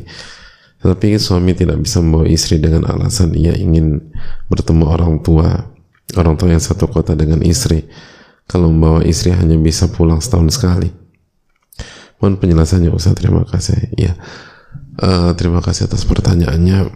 Tetapi 0.78 1.18
suami 1.18 1.58
tidak 1.58 1.82
bisa 1.82 1.98
membawa 2.06 2.30
istri 2.30 2.62
dengan 2.62 2.86
alasan 2.86 3.34
ia 3.34 3.58
ingin 3.58 3.98
bertemu 4.54 4.86
orang 4.86 5.26
tua, 5.26 5.74
orang 6.14 6.38
tua 6.38 6.54
yang 6.54 6.62
satu 6.62 6.86
kota 6.86 7.18
dengan 7.18 7.42
istri. 7.42 7.90
Kalau 8.46 8.70
membawa 8.70 9.02
istri 9.02 9.34
hanya 9.34 9.58
bisa 9.58 9.90
pulang 9.90 10.22
setahun 10.22 10.54
sekali. 10.54 10.94
Mohon 12.18 12.36
penjelasannya 12.42 12.90
Ustaz, 12.90 13.14
terima 13.14 13.46
kasih. 13.46 13.78
Ya, 13.94 14.18
uh, 15.02 15.38
terima 15.38 15.62
kasih 15.62 15.86
atas 15.86 16.02
pertanyaannya. 16.06 16.90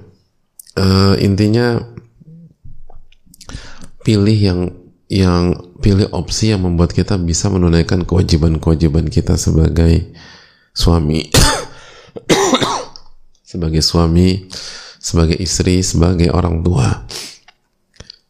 Uh, 0.73 1.13
intinya 1.21 1.77
pilih 4.01 4.37
yang 4.37 4.59
yang 5.11 5.53
pilih 5.83 6.07
opsi 6.15 6.55
yang 6.55 6.63
membuat 6.63 6.95
kita 6.95 7.19
bisa 7.19 7.51
menunaikan 7.51 8.07
kewajiban-kewajiban 8.07 9.11
kita 9.11 9.35
sebagai 9.35 10.15
suami. 10.71 11.27
Sebagai 13.51 13.83
suami 13.83 14.47
sebagai 14.95 15.35
istri 15.35 15.83
sebagai 15.83 16.31
orang 16.31 16.63
tua 16.63 17.03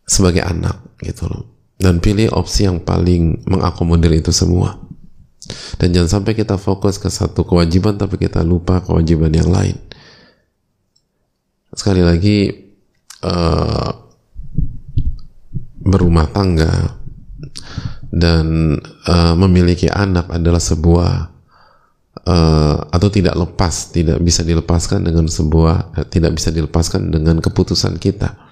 sebagai 0.01 0.41
anak 0.41 0.82
gitu 1.06 1.30
loh. 1.30 1.45
Dan 1.77 2.01
pilih 2.01 2.34
opsi 2.34 2.65
yang 2.65 2.82
paling 2.82 3.45
mengakomodir 3.45 4.17
itu 4.17 4.34
semua 4.34 4.80
dan 5.81 5.91
jangan 5.95 6.21
sampai 6.21 6.33
kita 6.37 6.55
fokus 6.61 7.01
ke 7.01 7.09
satu 7.09 7.47
kewajiban 7.47 7.97
tapi 7.97 8.21
kita 8.21 8.45
lupa 8.45 8.83
kewajiban 8.85 9.33
yang 9.33 9.49
lain. 9.49 9.77
Sekali 11.71 12.03
lagi 12.03 12.51
uh, 13.23 13.89
berumah 15.81 16.27
tangga 16.29 16.99
dan 18.11 18.77
uh, 19.07 19.33
memiliki 19.39 19.87
anak 19.87 20.27
adalah 20.29 20.59
sebuah 20.59 21.11
uh, 22.27 22.77
atau 22.91 23.09
tidak 23.09 23.33
lepas 23.39 23.89
tidak 23.95 24.19
bisa 24.19 24.43
dilepaskan 24.43 25.07
dengan 25.07 25.31
sebuah 25.31 25.95
uh, 25.95 26.05
tidak 26.05 26.37
bisa 26.37 26.51
dilepaskan 26.51 27.09
dengan 27.09 27.39
keputusan 27.39 27.97
kita. 27.97 28.51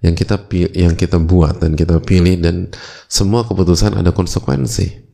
Yang 0.00 0.24
kita 0.24 0.36
yang 0.76 0.94
kita 0.96 1.20
buat 1.20 1.60
dan 1.60 1.76
kita 1.76 2.00
pilih 2.00 2.40
dan 2.40 2.72
semua 3.04 3.44
keputusan 3.44 4.00
ada 4.00 4.16
konsekuensi 4.16 5.09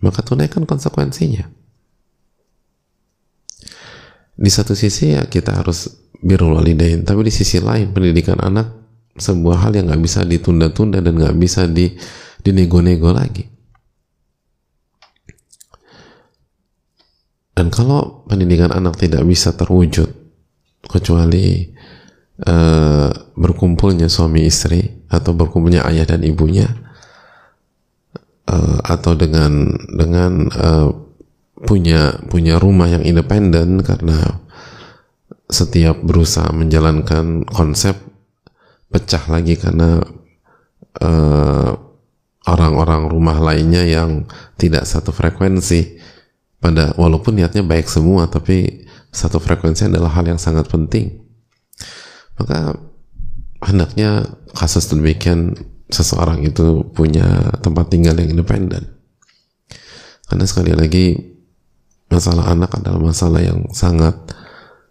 maka 0.00 0.24
tunaikan 0.24 0.64
konsekuensinya 0.64 1.48
di 4.40 4.50
satu 4.50 4.72
sisi 4.72 5.16
ya 5.16 5.28
kita 5.28 5.60
harus 5.60 5.88
birrul 6.20 6.56
walidain 6.56 7.04
tapi 7.04 7.28
di 7.28 7.32
sisi 7.32 7.60
lain 7.60 7.92
pendidikan 7.92 8.40
anak 8.40 8.80
sebuah 9.20 9.68
hal 9.68 9.72
yang 9.76 9.92
nggak 9.92 10.02
bisa 10.02 10.24
ditunda-tunda 10.24 11.04
dan 11.04 11.12
nggak 11.18 11.36
bisa 11.36 11.68
di 11.68 11.92
dinego-nego 12.40 13.12
lagi. 13.12 13.44
Dan 17.52 17.68
kalau 17.68 18.24
pendidikan 18.24 18.72
anak 18.72 18.96
tidak 18.96 19.20
bisa 19.28 19.52
terwujud 19.52 20.08
kecuali 20.80 21.68
uh, 22.48 23.12
berkumpulnya 23.36 24.08
suami 24.08 24.48
istri 24.48 25.04
atau 25.12 25.36
berkumpulnya 25.36 25.84
ayah 25.84 26.08
dan 26.08 26.24
ibunya 26.24 26.72
uh, 28.50 28.78
atau 28.82 29.14
dengan 29.14 29.78
dengan 29.94 30.50
uh, 30.50 30.90
punya 31.62 32.18
punya 32.26 32.58
rumah 32.58 32.90
yang 32.90 33.06
independen 33.06 33.84
karena 33.86 34.42
setiap 35.50 35.98
berusaha 36.02 36.50
menjalankan 36.50 37.46
konsep 37.46 37.94
pecah 38.90 39.22
lagi 39.30 39.54
karena 39.54 40.02
uh, 40.98 41.70
orang-orang 42.46 43.06
rumah 43.06 43.38
lainnya 43.38 43.86
yang 43.86 44.26
tidak 44.58 44.86
satu 44.88 45.14
frekuensi. 45.14 46.00
Pada 46.60 46.92
walaupun 47.00 47.40
niatnya 47.40 47.64
baik 47.64 47.88
semua 47.88 48.28
tapi 48.28 48.84
satu 49.08 49.40
frekuensi 49.40 49.88
adalah 49.88 50.12
hal 50.12 50.28
yang 50.28 50.36
sangat 50.36 50.68
penting. 50.68 51.24
Maka 52.36 52.76
hendaknya 53.64 54.28
kasus 54.52 54.88
demikian 54.92 55.56
seseorang 55.90 56.46
itu 56.46 56.86
punya 56.94 57.54
tempat 57.60 57.90
tinggal 57.90 58.16
yang 58.16 58.32
independen. 58.32 58.96
Karena 60.26 60.44
sekali 60.46 60.72
lagi 60.74 61.18
masalah 62.10 62.50
anak 62.54 62.70
adalah 62.78 63.02
masalah 63.02 63.42
yang 63.42 63.66
sangat 63.74 64.14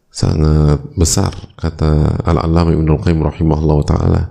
sangat 0.09 0.81
besar 0.97 1.31
kata 1.55 2.19
al-allam 2.25 2.75
ibn 2.75 2.87
al-qayyim 2.91 3.23
rahimahullah 3.23 3.79
ta'ala. 3.87 4.21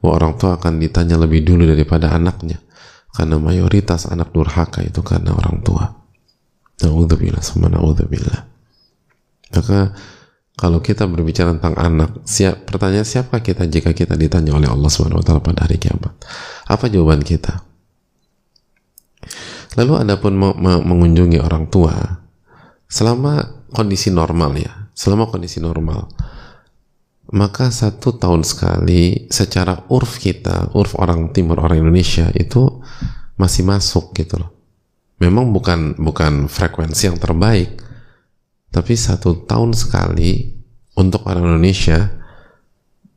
Bahwa 0.00 0.12
orang 0.12 0.32
tua 0.40 0.56
akan 0.60 0.80
ditanya 0.80 1.16
lebih 1.20 1.44
dulu 1.44 1.68
daripada 1.68 2.12
anaknya. 2.12 2.60
Karena 3.12 3.40
mayoritas 3.40 4.08
anak 4.12 4.32
durhaka 4.32 4.84
itu 4.84 5.00
karena 5.00 5.32
orang 5.32 5.64
tua. 5.64 5.88
Na'udzubillah. 6.84 7.40
Maka 9.56 9.96
kalau 10.56 10.80
kita 10.80 11.04
berbicara 11.04 11.52
tentang 11.52 11.76
anak 11.76 12.24
siap 12.24 12.64
pertanyaan 12.64 13.04
siapa 13.04 13.44
kita 13.44 13.68
jika 13.68 13.92
kita 13.92 14.16
ditanya 14.16 14.56
oleh 14.56 14.72
Allah 14.72 14.88
Subhanahu 14.88 15.20
wa 15.20 15.24
taala 15.24 15.44
pada 15.44 15.68
hari 15.68 15.76
kiamat? 15.76 16.16
Apa 16.66 16.88
jawaban 16.88 17.20
kita? 17.20 17.60
Lalu 19.76 19.92
ada 20.00 20.16
pun 20.16 20.32
mengunjungi 20.82 21.36
orang 21.36 21.68
tua. 21.68 22.24
Selama 22.88 23.44
kondisi 23.76 24.08
normal 24.08 24.56
ya 24.56 24.86
selama 24.96 25.28
kondisi 25.28 25.60
normal 25.60 26.08
maka 27.36 27.74
satu 27.74 28.14
tahun 28.16 28.46
sekali 28.46 29.26
secara 29.34 29.90
urf 29.90 30.22
kita, 30.22 30.70
urf 30.78 30.94
orang 30.94 31.34
timur 31.34 31.58
orang 31.58 31.82
Indonesia 31.82 32.30
itu 32.30 32.80
masih 33.34 33.66
masuk 33.66 34.14
gitu 34.14 34.38
loh. 34.38 34.54
Memang 35.18 35.50
bukan 35.50 35.98
bukan 35.98 36.46
frekuensi 36.46 37.10
yang 37.10 37.18
terbaik, 37.18 37.82
tapi 38.76 38.92
satu 38.92 39.48
tahun 39.48 39.72
sekali 39.72 40.52
untuk 41.00 41.24
orang 41.24 41.48
Indonesia 41.56 42.12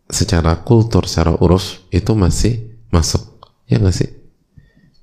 secara 0.07 0.63
kultur, 0.63 1.03
secara 1.03 1.35
uruf 1.35 1.83
itu 1.91 2.15
masih 2.15 2.79
masuk. 2.95 3.43
Ya 3.67 3.83
nggak 3.83 3.91
sih? 3.91 4.07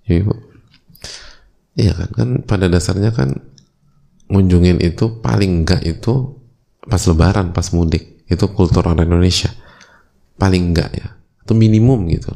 Ibu. 0.08 0.32
Iya 1.76 1.92
kan? 1.92 2.08
Kan 2.16 2.28
pada 2.48 2.72
dasarnya 2.72 3.12
kan 3.12 3.36
ngunjungin 4.32 4.80
itu 4.80 5.20
paling 5.20 5.60
enggak 5.60 5.84
itu 5.84 6.40
pas 6.88 7.04
lebaran, 7.04 7.52
pas 7.52 7.68
mudik. 7.76 8.24
Itu 8.24 8.48
kultur 8.56 8.88
orang 8.88 9.12
Indonesia. 9.12 9.52
Paling 10.40 10.72
enggak 10.72 10.90
ya. 10.96 11.08
Itu 11.44 11.52
minimum 11.52 12.08
gitu. 12.08 12.32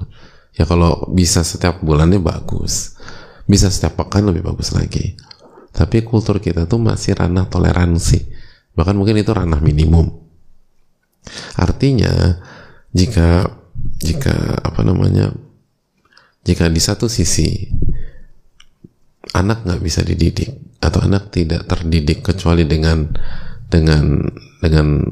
Ya 0.61 0.69
kalau 0.69 1.09
bisa 1.09 1.41
setiap 1.41 1.81
bulannya 1.81 2.21
bagus. 2.21 3.01
Bisa 3.49 3.73
setiap 3.73 3.97
pekan 3.97 4.29
lebih 4.29 4.45
bagus 4.45 4.77
lagi. 4.77 5.17
Tapi 5.71 6.03
kultur 6.03 6.43
kita 6.43 6.67
tuh 6.67 6.83
masih 6.83 7.15
ranah 7.15 7.47
toleransi. 7.47 8.27
Bahkan 8.75 8.95
mungkin 8.95 9.19
itu 9.19 9.31
ranah 9.31 9.63
minimum. 9.63 10.11
Artinya 11.57 12.41
jika 12.91 13.47
jika 14.01 14.59
apa 14.61 14.81
namanya 14.83 15.31
jika 16.43 16.67
di 16.67 16.81
satu 16.81 17.07
sisi 17.07 17.69
anak 19.37 19.63
nggak 19.63 19.83
bisa 19.85 20.01
dididik 20.03 20.51
atau 20.81 21.05
anak 21.05 21.31
tidak 21.31 21.69
terdidik 21.69 22.25
kecuali 22.25 22.65
dengan 22.65 23.07
dengan 23.69 24.27
dengan 24.59 25.07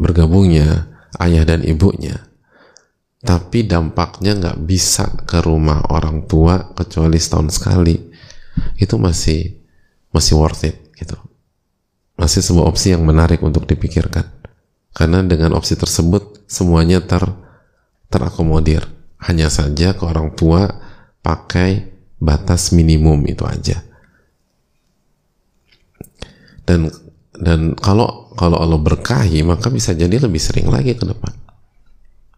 bergabungnya 0.00 0.88
ayah 1.20 1.44
dan 1.46 1.62
ibunya 1.62 2.26
tapi 3.22 3.66
dampaknya 3.68 4.38
nggak 4.38 4.58
bisa 4.64 5.06
ke 5.28 5.42
rumah 5.44 5.84
orang 5.92 6.24
tua 6.26 6.74
kecuali 6.74 7.18
setahun 7.20 7.60
sekali 7.60 7.96
itu 8.80 8.96
masih 8.96 9.65
masih 10.16 10.40
worth 10.40 10.64
it 10.64 10.80
gitu 10.96 11.20
masih 12.16 12.40
sebuah 12.40 12.72
opsi 12.72 12.96
yang 12.96 13.04
menarik 13.04 13.44
untuk 13.44 13.68
dipikirkan 13.68 14.24
karena 14.96 15.20
dengan 15.20 15.52
opsi 15.52 15.76
tersebut 15.76 16.48
semuanya 16.48 17.04
ter 17.04 17.20
terakomodir. 18.08 18.88
Hanya 19.20 19.52
saja 19.52 19.92
ke 19.92 20.02
orang 20.08 20.32
tua 20.32 20.72
pakai 21.20 21.92
batas 22.16 22.72
minimum 22.72 23.20
itu 23.28 23.44
aja. 23.44 23.84
Dan 26.64 26.88
dan 27.36 27.76
kalau 27.76 28.32
kalau 28.32 28.56
Allah 28.56 28.80
berkahi 28.80 29.44
maka 29.44 29.68
bisa 29.68 29.92
jadi 29.92 30.16
lebih 30.16 30.40
sering 30.40 30.72
lagi 30.72 30.96
ke 30.96 31.04
depan. 31.04 31.32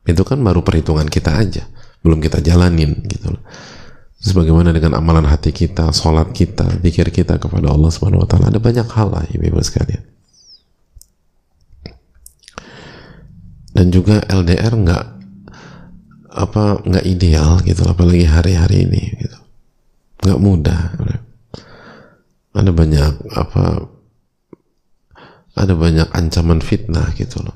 Itu 0.03 0.27
kan 0.27 0.43
baru 0.43 0.65
perhitungan 0.67 1.07
kita 1.07 1.39
aja, 1.39 1.63
belum 2.03 2.19
kita 2.19 2.43
jalanin 2.43 3.07
gitu 3.07 3.39
loh. 3.39 3.43
Terus 4.19 4.35
bagaimana 4.35 4.75
dengan 4.75 4.99
amalan 4.99 5.31
hati 5.31 5.55
kita, 5.55 5.95
sholat 5.95 6.35
kita, 6.35 6.83
pikir 6.83 7.09
kita 7.15 7.39
kepada 7.39 7.71
Allah 7.71 7.91
Subhanahu 7.91 8.27
Wa 8.27 8.29
Taala? 8.29 8.51
Ada 8.51 8.59
banyak 8.59 8.89
hal 8.91 9.09
lah, 9.15 9.25
ibu-ibu 9.31 9.63
sekalian. 9.63 10.03
dan 13.79 13.95
juga 13.95 14.27
LDR 14.27 14.75
nggak 14.75 15.05
apa 16.35 16.83
nggak 16.83 17.07
ideal 17.07 17.63
gitu 17.63 17.87
apalagi 17.87 18.27
hari-hari 18.27 18.91
ini 18.91 19.03
gitu 19.23 19.39
nggak 20.27 20.41
mudah 20.43 20.99
ada 22.59 22.71
banyak 22.75 23.13
apa 23.39 23.87
ada 25.55 25.75
banyak 25.79 26.11
ancaman 26.11 26.59
fitnah 26.59 27.15
gitu 27.15 27.39
loh 27.39 27.55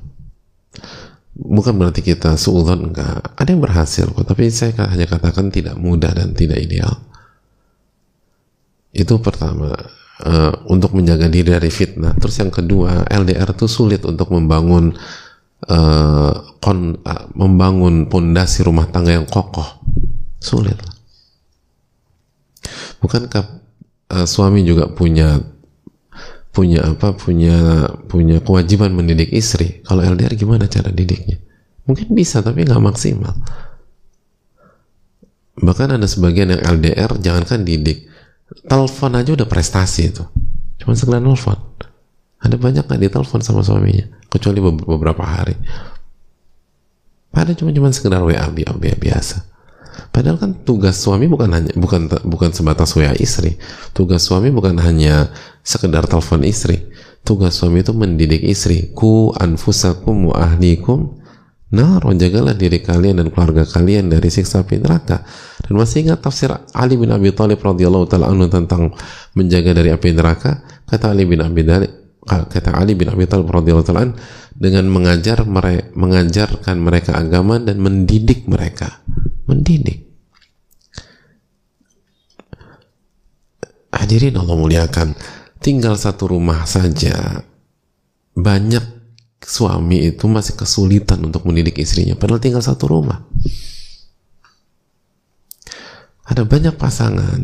bukan 1.32 1.74
berarti 1.76 2.00
kita 2.04 2.36
suudon 2.36 2.92
enggak. 2.92 3.36
Ada 3.36 3.48
yang 3.52 3.62
berhasil 3.62 4.06
kok 4.08 4.26
tapi 4.28 4.52
saya 4.52 4.76
hanya 4.88 5.08
katakan 5.08 5.48
tidak 5.48 5.76
mudah 5.76 6.12
dan 6.12 6.36
tidak 6.36 6.60
ideal. 6.60 7.00
Itu 8.92 9.20
pertama 9.24 9.72
uh, 10.24 10.52
untuk 10.68 10.92
menjaga 10.92 11.32
diri 11.32 11.56
dari 11.56 11.72
fitnah. 11.72 12.12
Terus 12.20 12.36
yang 12.40 12.52
kedua 12.52 13.08
LDR 13.08 13.56
itu 13.56 13.64
sulit 13.64 14.04
untuk 14.04 14.28
membangun 14.32 14.92
uh, 15.68 16.32
kon, 16.60 17.00
uh, 17.00 17.24
membangun 17.32 18.12
pondasi 18.12 18.64
rumah 18.64 18.88
tangga 18.92 19.16
yang 19.16 19.28
kokoh. 19.28 19.80
Sulit 20.42 20.92
bukankah 23.02 23.44
uh, 24.14 24.26
suami 24.26 24.62
juga 24.62 24.86
punya 24.86 25.42
punya 26.52 26.84
apa 26.84 27.16
punya 27.16 27.88
punya 28.12 28.44
kewajiban 28.44 28.92
mendidik 28.92 29.32
istri 29.32 29.80
kalau 29.88 30.04
LDR 30.04 30.36
gimana 30.36 30.68
cara 30.68 30.92
didiknya 30.92 31.40
mungkin 31.88 32.12
bisa 32.12 32.44
tapi 32.44 32.68
nggak 32.68 32.84
maksimal 32.84 33.32
bahkan 35.56 35.96
ada 35.96 36.04
sebagian 36.04 36.52
yang 36.52 36.60
LDR 36.60 37.16
jangankan 37.24 37.64
didik 37.64 38.04
telepon 38.68 39.16
aja 39.16 39.32
udah 39.32 39.48
prestasi 39.48 40.12
itu 40.12 40.24
cuma 40.76 40.92
sekedar 40.92 41.24
telepon 41.24 41.56
ada 42.42 42.56
banyak 42.60 42.84
nggak 42.84 43.00
ditelepon 43.00 43.40
sama 43.40 43.64
suaminya 43.64 44.12
kecuali 44.28 44.60
beberapa 44.60 45.24
hari 45.24 45.56
padahal 47.32 47.56
cuma 47.56 47.72
cuma 47.72 47.88
sekedar 47.96 48.20
WA 48.20 48.44
biasa 49.00 49.51
padahal 50.10 50.38
kan 50.40 50.52
tugas 50.62 50.98
suami 51.00 51.28
bukan 51.28 51.50
hanya 51.52 51.72
bukan 51.74 52.08
bukan 52.26 52.50
sebatas 52.52 52.92
WA 52.98 53.14
istri. 53.16 53.56
Tugas 53.92 54.24
suami 54.24 54.48
bukan 54.52 54.78
hanya 54.80 55.32
sekedar 55.62 56.04
telepon 56.08 56.42
istri. 56.44 56.90
Tugas 57.22 57.54
suami 57.54 57.86
itu 57.86 57.94
mendidik 57.94 58.42
istri. 58.42 58.90
Ku 58.92 59.30
anfusakum 59.34 60.32
wa 60.32 60.36
ahlikum 60.42 61.22
Nah, 61.72 62.04
jagalah 62.04 62.52
diri 62.52 62.84
kalian 62.84 63.24
dan 63.24 63.32
keluarga 63.32 63.64
kalian 63.64 64.12
dari 64.12 64.28
siksa 64.28 64.60
api 64.60 64.76
neraka. 64.76 65.24
Dan 65.64 65.80
masih 65.80 66.04
ingat 66.04 66.20
tafsir 66.20 66.52
Ali 66.76 67.00
bin 67.00 67.08
Abi 67.08 67.32
Thalib 67.32 67.64
radhiyallahu 67.64 68.12
taala 68.12 68.28
anhu 68.28 68.44
tentang 68.52 68.92
menjaga 69.32 69.72
dari 69.72 69.88
api 69.88 70.12
neraka? 70.12 70.60
Kata 70.84 71.16
Ali 71.16 71.24
bin 71.24 71.40
Abi 71.40 71.64
Thalib, 71.64 71.88
kata 72.28 72.76
Ali 72.76 72.92
bin 72.92 73.08
Abi 73.08 73.24
Thalib 73.24 73.48
radhiyallahu 73.48 73.88
dengan 74.52 74.84
mengajar 74.92 75.48
mereka 75.48 75.88
mengajarkan 75.96 76.76
mereka 76.76 77.16
agama 77.16 77.56
dan 77.56 77.80
mendidik 77.80 78.44
mereka 78.44 79.00
mendidik 79.48 80.06
hadirin 83.92 84.38
Allah 84.38 84.56
muliakan 84.56 85.14
tinggal 85.62 85.94
satu 85.98 86.32
rumah 86.32 86.64
saja 86.64 87.44
banyak 88.32 88.82
suami 89.42 90.08
itu 90.08 90.24
masih 90.30 90.54
kesulitan 90.54 91.22
untuk 91.26 91.44
mendidik 91.44 91.78
istrinya 91.82 92.14
padahal 92.14 92.40
tinggal 92.40 92.62
satu 92.62 92.88
rumah 92.88 93.22
ada 96.26 96.46
banyak 96.46 96.78
pasangan 96.78 97.42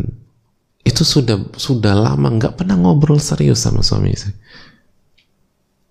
itu 0.86 1.02
sudah 1.04 1.52
sudah 1.58 1.92
lama 1.92 2.32
nggak 2.38 2.56
pernah 2.56 2.78
ngobrol 2.78 3.20
serius 3.20 3.60
sama 3.60 3.84
suami 3.84 4.14
istri 4.14 4.32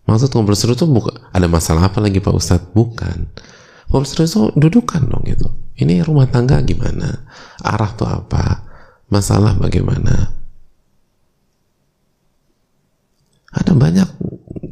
Maksud 0.07 0.31
ngobrol 0.31 0.55
seru 0.55 0.73
tuh 0.73 0.87
bukan 0.87 1.19
ada 1.35 1.51
masalah 1.51 1.91
apa 1.91 1.99
lagi 1.99 2.23
Pak 2.23 2.31
Ustadz? 2.31 2.71
Bukan. 2.71 3.27
Ngobrol 3.91 4.07
seru 4.07 4.23
itu 4.23 4.41
dudukan 4.55 5.03
dong 5.03 5.23
gitu. 5.27 5.51
Ini 5.77 6.01
rumah 6.01 6.25
tangga 6.25 6.57
gimana? 6.65 7.25
Arah 7.61 7.91
tuh 7.93 8.09
apa? 8.09 8.65
Masalah 9.13 9.55
bagaimana? 9.55 10.33
Ada 13.53 13.71
banyak 13.77 14.09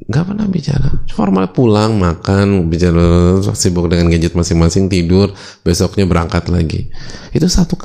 nggak 0.06 0.26
pernah 0.26 0.48
bicara. 0.50 0.90
Formal 1.14 1.54
pulang 1.54 1.96
makan 1.96 2.68
bicara 2.68 3.40
sibuk 3.54 3.88
dengan 3.88 4.12
gadget 4.12 4.34
masing-masing 4.36 4.90
tidur 4.92 5.32
besoknya 5.62 6.10
berangkat 6.10 6.50
lagi. 6.52 6.90
Itu 7.32 7.48
satu 7.48 7.78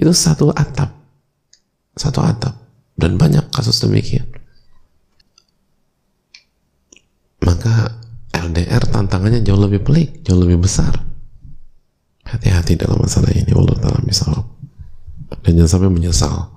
itu 0.00 0.12
satu 0.16 0.48
atap 0.54 0.90
satu 1.92 2.24
atap 2.24 2.54
dan 2.96 3.20
banyak 3.20 3.44
kasus 3.52 3.82
demikian 3.84 4.24
maka 7.44 7.98
LDR 8.30 8.84
tantangannya 8.86 9.42
jauh 9.42 9.58
lebih 9.58 9.82
pelik, 9.82 10.22
jauh 10.22 10.38
lebih 10.38 10.62
besar. 10.62 11.09
Hati-hati 12.30 12.78
dalam 12.78 13.02
masalah 13.02 13.34
ini, 13.34 13.50
Allah 13.50 13.76
Ta'ala 13.78 14.00
misal. 14.06 14.34
Dan 15.42 15.58
jangan 15.58 15.70
sampai 15.70 15.90
menyesal 15.90 16.54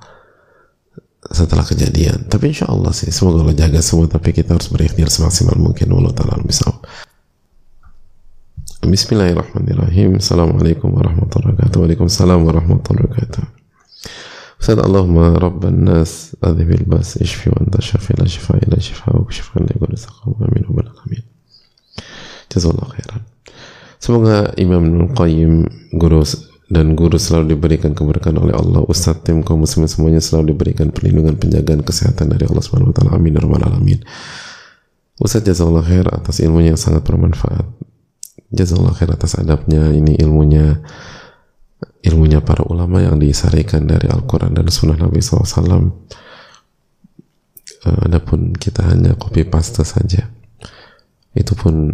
setelah 1.33 1.65
kejadian. 1.65 2.29
Tapi 2.29 2.53
insya 2.53 2.69
Allah 2.69 2.93
sih, 2.93 3.09
semoga 3.09 3.41
Allah 3.41 3.57
jaga 3.57 3.81
semua, 3.81 4.05
tapi 4.05 4.35
kita 4.35 4.53
harus 4.53 4.69
berikhtiar 4.69 5.09
semaksimal 5.09 5.57
mungkin. 5.57 5.89
Allah 5.93 6.13
Ta'ala 6.13 6.37
misal. 6.45 6.77
Bismillahirrahmanirrahim. 8.83 10.19
Assalamualaikum 10.19 10.91
warahmatullahi 10.93 11.55
wabarakatuh. 11.57 11.77
Waalaikumsalam 11.81 12.39
warahmatullahi 12.43 13.07
wabarakatuh. 13.09 13.63
Allahumma 14.63 15.35
Rabban 15.35 15.83
nas 15.83 16.35
adhibil 16.39 16.87
bas 16.87 17.19
ishfi 17.19 17.51
wa 17.51 17.59
anta 17.59 17.83
syafi 17.83 18.15
la 18.15 18.23
shifa 18.23 18.55
ila 18.63 18.79
shifa 18.79 19.11
wa 19.11 19.27
shifa 19.27 19.59
la 19.59 19.67
yakun 19.75 19.91
saqam 19.99 20.39
amin 20.39 20.63
wa 20.71 20.79
alamin 20.87 21.23
Jazakallah 22.47 22.87
khairan 22.95 23.21
Semoga 24.03 24.51
Imam 24.59 24.83
Nul 24.83 25.15
Qayyim 25.15 25.63
guru 25.95 26.27
dan 26.67 26.91
guru 26.91 27.15
selalu 27.15 27.55
diberikan 27.55 27.95
keberkahan 27.95 28.35
oleh 28.35 28.51
Allah. 28.51 28.83
Ustaz 28.83 29.23
tim 29.23 29.39
kaum 29.47 29.63
muslimin 29.63 29.87
semuanya 29.87 30.19
selalu 30.19 30.51
diberikan 30.51 30.91
perlindungan 30.91 31.39
penjagaan 31.39 31.87
kesehatan 31.87 32.35
dari 32.35 32.43
Allah 32.43 32.59
Subhanahu 32.59 32.91
wa 32.91 32.95
taala. 32.99 33.15
Amin 33.15 33.31
ya 33.31 33.39
rabbal 33.39 33.63
alamin. 33.63 34.03
Ustaz 35.23 35.47
jazakallah 35.47 35.87
khair 35.87 36.03
atas 36.11 36.43
ilmunya 36.43 36.75
yang 36.75 36.81
sangat 36.83 37.07
bermanfaat. 37.07 37.63
Jazakallah 38.51 38.91
khair 38.91 39.07
atas 39.07 39.39
adabnya. 39.39 39.95
Ini 39.95 40.19
ilmunya 40.19 40.83
ilmunya 42.03 42.43
para 42.43 42.67
ulama 42.67 42.99
yang 42.99 43.15
disarikan 43.23 43.87
dari 43.87 44.11
Al-Quran 44.11 44.51
dan 44.51 44.67
Sunnah 44.67 44.99
Nabi 44.99 45.23
SAW 45.23 45.47
eh, 47.87 47.99
adapun 48.03 48.51
kita 48.51 48.83
hanya 48.83 49.15
copy 49.15 49.47
paste 49.47 49.87
saja. 49.87 50.27
Itu 51.31 51.55
pun 51.55 51.87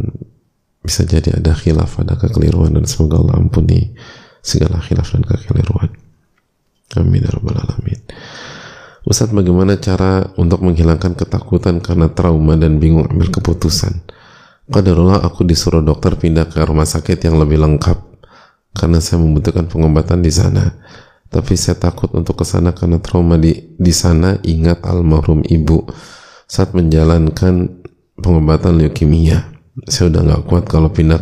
bisa 0.80 1.04
jadi 1.04 1.38
ada 1.38 1.52
khilaf, 1.54 2.00
ada 2.00 2.16
kekeliruan 2.16 2.76
dan 2.76 2.88
semoga 2.88 3.20
Allah 3.20 3.36
ampuni 3.40 3.94
segala 4.40 4.80
khilaf 4.80 5.12
dan 5.12 5.24
kekeliruan. 5.28 5.92
Amin 6.98 7.22
ya 7.22 7.30
rabbal 7.30 7.60
alamin. 7.60 8.02
Ustadz 9.06 9.34
bagaimana 9.34 9.78
cara 9.80 10.26
untuk 10.36 10.62
menghilangkan 10.66 11.16
ketakutan 11.16 11.80
karena 11.80 12.12
trauma 12.12 12.58
dan 12.58 12.82
bingung 12.82 13.08
ambil 13.08 13.30
keputusan? 13.30 14.06
Qadarullah 14.70 15.26
aku 15.26 15.46
disuruh 15.46 15.82
dokter 15.82 16.14
pindah 16.14 16.46
ke 16.46 16.62
rumah 16.62 16.86
sakit 16.86 17.26
yang 17.26 17.42
lebih 17.42 17.58
lengkap 17.58 17.98
karena 18.78 19.02
saya 19.02 19.18
membutuhkan 19.18 19.66
pengobatan 19.66 20.22
di 20.22 20.30
sana. 20.30 20.78
Tapi 21.30 21.54
saya 21.54 21.78
takut 21.78 22.10
untuk 22.18 22.42
ke 22.42 22.46
sana 22.46 22.74
karena 22.74 22.98
trauma 22.98 23.38
di 23.38 23.54
di 23.78 23.94
sana 23.94 24.38
ingat 24.42 24.82
almarhum 24.82 25.46
ibu 25.46 25.86
saat 26.50 26.74
menjalankan 26.74 27.86
pengobatan 28.18 28.82
leukemia. 28.82 29.59
Saya 29.88 30.12
udah 30.12 30.22
nggak 30.26 30.42
kuat 30.50 30.64
kalau 30.68 30.90
pindah 30.92 31.22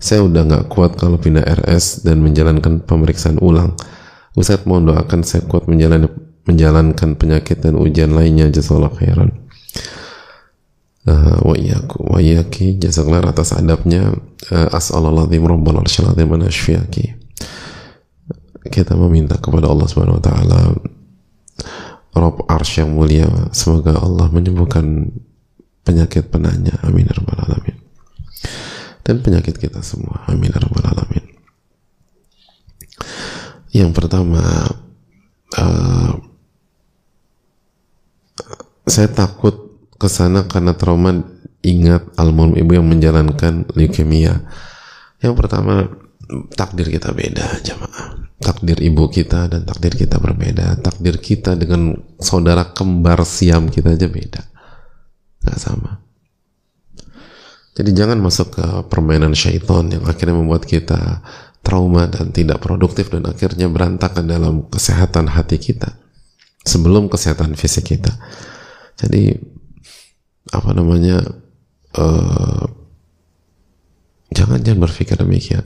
saya 0.00 0.24
udah 0.24 0.42
nggak 0.48 0.64
kuat 0.72 0.96
kalau 0.96 1.20
pindah 1.20 1.44
RS 1.44 2.04
dan 2.04 2.24
menjalankan 2.24 2.84
pemeriksaan 2.84 3.36
ulang. 3.40 3.76
Ustadz 4.36 4.64
mohon 4.64 4.88
doakan 4.88 5.20
saya 5.24 5.44
kuat 5.44 5.68
menjalani, 5.68 6.08
menjalankan 6.48 7.16
penyakit 7.20 7.60
dan 7.60 7.76
ujian 7.76 8.16
lainnya. 8.16 8.48
Jazakallah 8.48 8.92
khairan. 8.96 9.30
Uh, 11.08 11.40
wa 11.48 11.56
iyyaku 11.56 12.12
wa 12.12 12.20
iyyaki 12.20 12.76
jazakallah 12.76 13.32
atas 13.32 13.56
adabnya. 13.56 14.12
Uh, 14.48 14.68
as'alallahim 14.72 15.44
rabbal 15.44 15.80
arsyil 15.84 16.08
azim 16.12 16.28
kita 18.68 18.92
meminta 18.92 19.40
kepada 19.40 19.72
Allah 19.72 19.86
Subhanahu 19.88 20.20
wa 20.20 20.24
taala 20.24 20.60
Rabb 22.12 22.44
arsy 22.50 22.84
yang 22.84 22.92
mulia 22.92 23.28
semoga 23.54 23.96
Allah 23.96 24.28
menyembuhkan 24.28 25.08
penyakit 25.86 26.28
penanya 26.28 26.76
amin 26.84 27.08
ya 27.08 27.14
rabbal 27.16 27.40
alamin 27.44 27.76
dan 29.04 29.24
penyakit 29.24 29.56
kita 29.56 29.80
semua 29.80 30.24
amin 30.28 30.52
ya 30.52 30.58
rabbal 30.60 30.86
alamin 30.86 31.24
yang 33.70 33.94
pertama 33.94 34.42
uh, 35.56 36.12
saya 38.90 39.06
takut 39.06 39.70
ke 39.94 40.08
sana 40.10 40.50
karena 40.50 40.74
trauma 40.74 41.22
ingat 41.62 42.10
almarhum 42.16 42.56
ibu 42.56 42.74
yang 42.74 42.88
menjalankan 42.88 43.68
leukemia. 43.76 44.42
Yang 45.20 45.34
pertama, 45.36 45.86
takdir 46.56 46.88
kita 46.90 47.12
beda, 47.14 47.60
jamaah. 47.62 48.18
Takdir 48.40 48.80
ibu 48.80 49.06
kita 49.12 49.52
dan 49.52 49.68
takdir 49.68 49.92
kita 49.92 50.16
berbeda. 50.16 50.80
Takdir 50.80 51.20
kita 51.20 51.54
dengan 51.54 51.94
saudara 52.16 52.72
kembar 52.72 53.22
siam 53.28 53.68
kita 53.68 53.92
aja 53.92 54.08
beda. 54.08 54.49
Gak 55.44 55.58
sama. 55.58 56.00
Jadi 57.80 57.96
jangan 57.96 58.20
masuk 58.20 58.60
ke 58.60 58.66
permainan 58.92 59.32
syaitan 59.32 59.88
yang 59.88 60.04
akhirnya 60.04 60.36
membuat 60.36 60.68
kita 60.68 61.24
trauma 61.64 62.08
dan 62.08 62.28
tidak 62.28 62.60
produktif 62.60 63.08
dan 63.08 63.24
akhirnya 63.24 63.68
berantakan 63.72 64.28
dalam 64.28 64.68
kesehatan 64.68 65.30
hati 65.32 65.56
kita 65.56 65.96
sebelum 66.64 67.08
kesehatan 67.08 67.56
fisik 67.56 67.96
kita. 67.96 68.12
Jadi 69.00 69.32
apa 70.50 70.70
namanya 70.76 71.24
uh, 71.96 72.64
jangan 74.34 74.60
jangan 74.60 74.80
berpikir 74.84 75.16
demikian. 75.16 75.64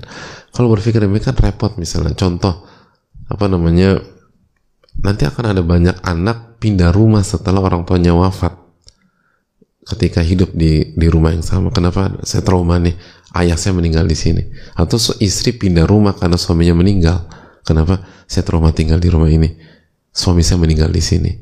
Kalau 0.55 0.70
berpikir 0.70 1.03
demikian 1.03 1.35
repot 1.35 1.75
misalnya. 1.81 2.14
Contoh 2.14 2.62
apa 3.27 3.47
namanya 3.51 3.99
nanti 5.03 5.27
akan 5.27 5.45
ada 5.51 5.62
banyak 5.64 5.99
anak 6.05 6.62
pindah 6.62 6.95
rumah 6.95 7.27
setelah 7.27 7.59
orang 7.59 7.83
tuanya 7.83 8.14
wafat 8.14 8.63
ketika 9.85 10.24
hidup 10.24 10.53
di 10.57 10.97
di 10.97 11.07
rumah 11.09 11.32
yang 11.32 11.45
sama. 11.45 11.68
Kenapa 11.70 12.20
saya 12.24 12.41
trauma 12.41 12.80
nih? 12.80 12.97
Ayah 13.35 13.59
saya 13.59 13.74
meninggal 13.74 14.07
di 14.07 14.16
sini. 14.16 14.43
Atau 14.78 14.97
istri 15.18 15.53
pindah 15.55 15.85
rumah 15.85 16.14
karena 16.14 16.39
suaminya 16.39 16.78
meninggal. 16.78 17.26
Kenapa 17.66 18.01
saya 18.24 18.47
trauma 18.47 18.70
tinggal 18.70 19.03
di 19.03 19.11
rumah 19.11 19.28
ini? 19.28 19.53
Suami 20.14 20.47
saya 20.47 20.62
meninggal 20.62 20.89
di 20.95 21.03
sini. 21.03 21.32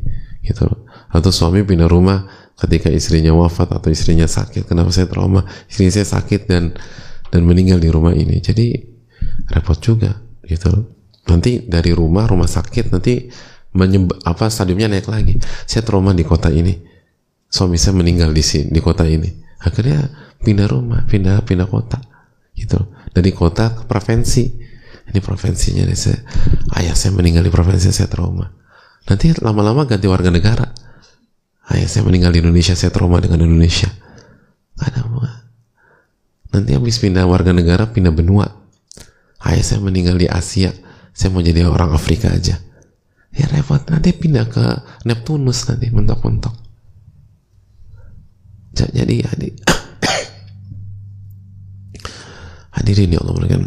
Gitu 0.42 0.64
atau 1.12 1.28
suami 1.28 1.60
pindah 1.62 1.86
rumah 1.86 2.24
ketika 2.56 2.88
istrinya 2.88 3.36
wafat 3.36 3.68
atau 3.68 3.92
istrinya 3.92 4.24
sakit 4.24 4.64
kenapa 4.64 4.88
saya 4.88 5.06
trauma 5.06 5.44
istri 5.68 5.92
saya 5.92 6.08
sakit 6.08 6.48
dan 6.48 6.72
dan 7.28 7.40
meninggal 7.44 7.76
di 7.76 7.92
rumah 7.92 8.16
ini 8.16 8.40
jadi 8.40 8.80
repot 9.52 9.76
juga 9.78 10.16
gitu 10.48 10.72
nanti 11.28 11.68
dari 11.68 11.92
rumah 11.92 12.24
rumah 12.24 12.48
sakit 12.48 12.92
nanti 12.92 13.28
menyeb 13.76 14.08
apa 14.24 14.48
stadiumnya 14.48 14.88
naik 14.88 15.08
lagi 15.08 15.36
saya 15.68 15.84
trauma 15.84 16.16
di 16.16 16.24
kota 16.24 16.48
ini 16.48 16.91
suami 17.52 17.76
saya 17.76 17.92
meninggal 18.00 18.32
di 18.32 18.40
sini 18.40 18.72
di 18.72 18.80
kota 18.80 19.04
ini. 19.04 19.28
Akhirnya 19.60 20.08
pindah 20.40 20.66
rumah 20.72 21.04
pindah 21.04 21.44
pindah 21.44 21.68
kota 21.68 22.00
gitu. 22.56 22.80
Dari 23.12 23.30
kota 23.36 23.76
ke 23.76 23.82
provinsi. 23.84 24.72
Ini 25.02 25.20
provinsinya 25.20 25.84
nih 25.84 25.98
saya 25.98 26.24
ayah 26.80 26.96
saya 26.96 27.12
meninggal 27.12 27.44
di 27.44 27.52
provinsi 27.52 27.92
saya 27.92 28.08
trauma. 28.08 28.48
Nanti 29.04 29.36
lama-lama 29.36 29.84
ganti 29.84 30.08
warga 30.08 30.32
negara. 30.32 30.72
Ayah 31.68 31.84
saya 31.84 32.08
meninggal 32.08 32.32
di 32.32 32.40
Indonesia 32.40 32.72
saya 32.72 32.88
trauma 32.88 33.20
dengan 33.20 33.44
Indonesia. 33.44 33.92
Ada 34.80 35.04
apa? 35.04 35.52
Nanti 36.56 36.70
habis 36.72 36.96
pindah 36.96 37.28
warga 37.28 37.52
negara 37.52 37.92
pindah 37.92 38.14
benua. 38.14 38.48
Ayah 39.44 39.60
saya 39.60 39.84
meninggal 39.84 40.16
di 40.16 40.30
Asia. 40.30 40.72
Saya 41.12 41.28
mau 41.28 41.44
jadi 41.44 41.68
orang 41.68 41.92
Afrika 41.92 42.32
aja. 42.32 42.56
Ya 43.36 43.44
repot 43.52 43.84
nanti 43.92 44.16
pindah 44.16 44.48
ke 44.48 44.64
Neptunus 45.04 45.68
nanti 45.68 45.92
mentok-mentok 45.92 46.71
jadi 48.72 49.28
adik 49.28 49.54
hadirin 52.72 53.14
ya 53.14 53.20
Allah 53.20 53.34
berikan 53.36 53.62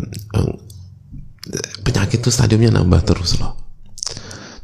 penyakit 1.86 2.26
itu 2.26 2.34
stadiumnya 2.34 2.74
nambah 2.74 3.06
terus 3.06 3.38
loh. 3.38 3.54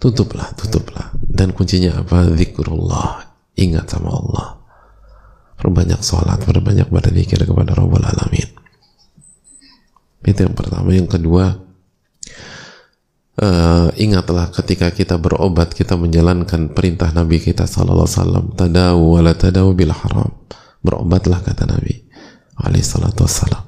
Tutuplah 0.01 0.49
tutuplah. 0.57 1.13
Dan 1.13 1.53
kuncinya 1.53 2.01
apa? 2.01 2.25
Zikrullah. 2.33 3.21
Ingat 3.53 3.85
sama 3.85 4.09
Allah. 4.09 4.47
Perbanyak 5.61 6.01
sholat 6.01 6.41
perbanyak 6.41 6.89
berzikir 6.89 7.37
kepada 7.45 7.77
Rabbul 7.77 8.01
Alamin. 8.01 8.49
Itu 10.25 10.39
yang 10.41 10.57
pertama. 10.57 10.89
Yang 10.89 11.21
kedua 11.21 11.53
uh, 13.39 13.88
ingatlah 13.95 14.51
ketika 14.51 14.91
kita 14.91 15.15
berobat 15.15 15.71
kita 15.71 15.95
menjalankan 15.95 16.73
perintah 16.75 17.13
Nabi 17.15 17.39
kita 17.39 17.63
sallallahu 17.69 18.07
alaihi 18.09 18.17
wasallam 18.19 18.45
tadawu 18.57 19.03
wala 19.15 19.32
tadawu 19.38 19.71
bil 19.71 19.93
haram. 19.95 20.32
Berobatlah 20.82 21.45
kata 21.45 21.69
Nabi 21.69 22.01
alaihi 22.57 22.84
salatu 22.84 23.23
wassalam. 23.23 23.63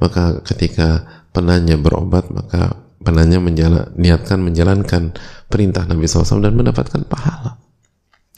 Maka 0.00 0.40
ketika 0.42 1.04
penanya 1.30 1.76
berobat 1.76 2.32
maka 2.32 2.72
penanya 3.04 3.40
menjala, 3.40 3.92
niatkan 3.96 4.40
menjalankan 4.40 5.16
perintah 5.48 5.84
Nabi 5.88 6.04
SAW 6.08 6.40
dan 6.44 6.56
mendapatkan 6.56 7.04
pahala. 7.04 7.60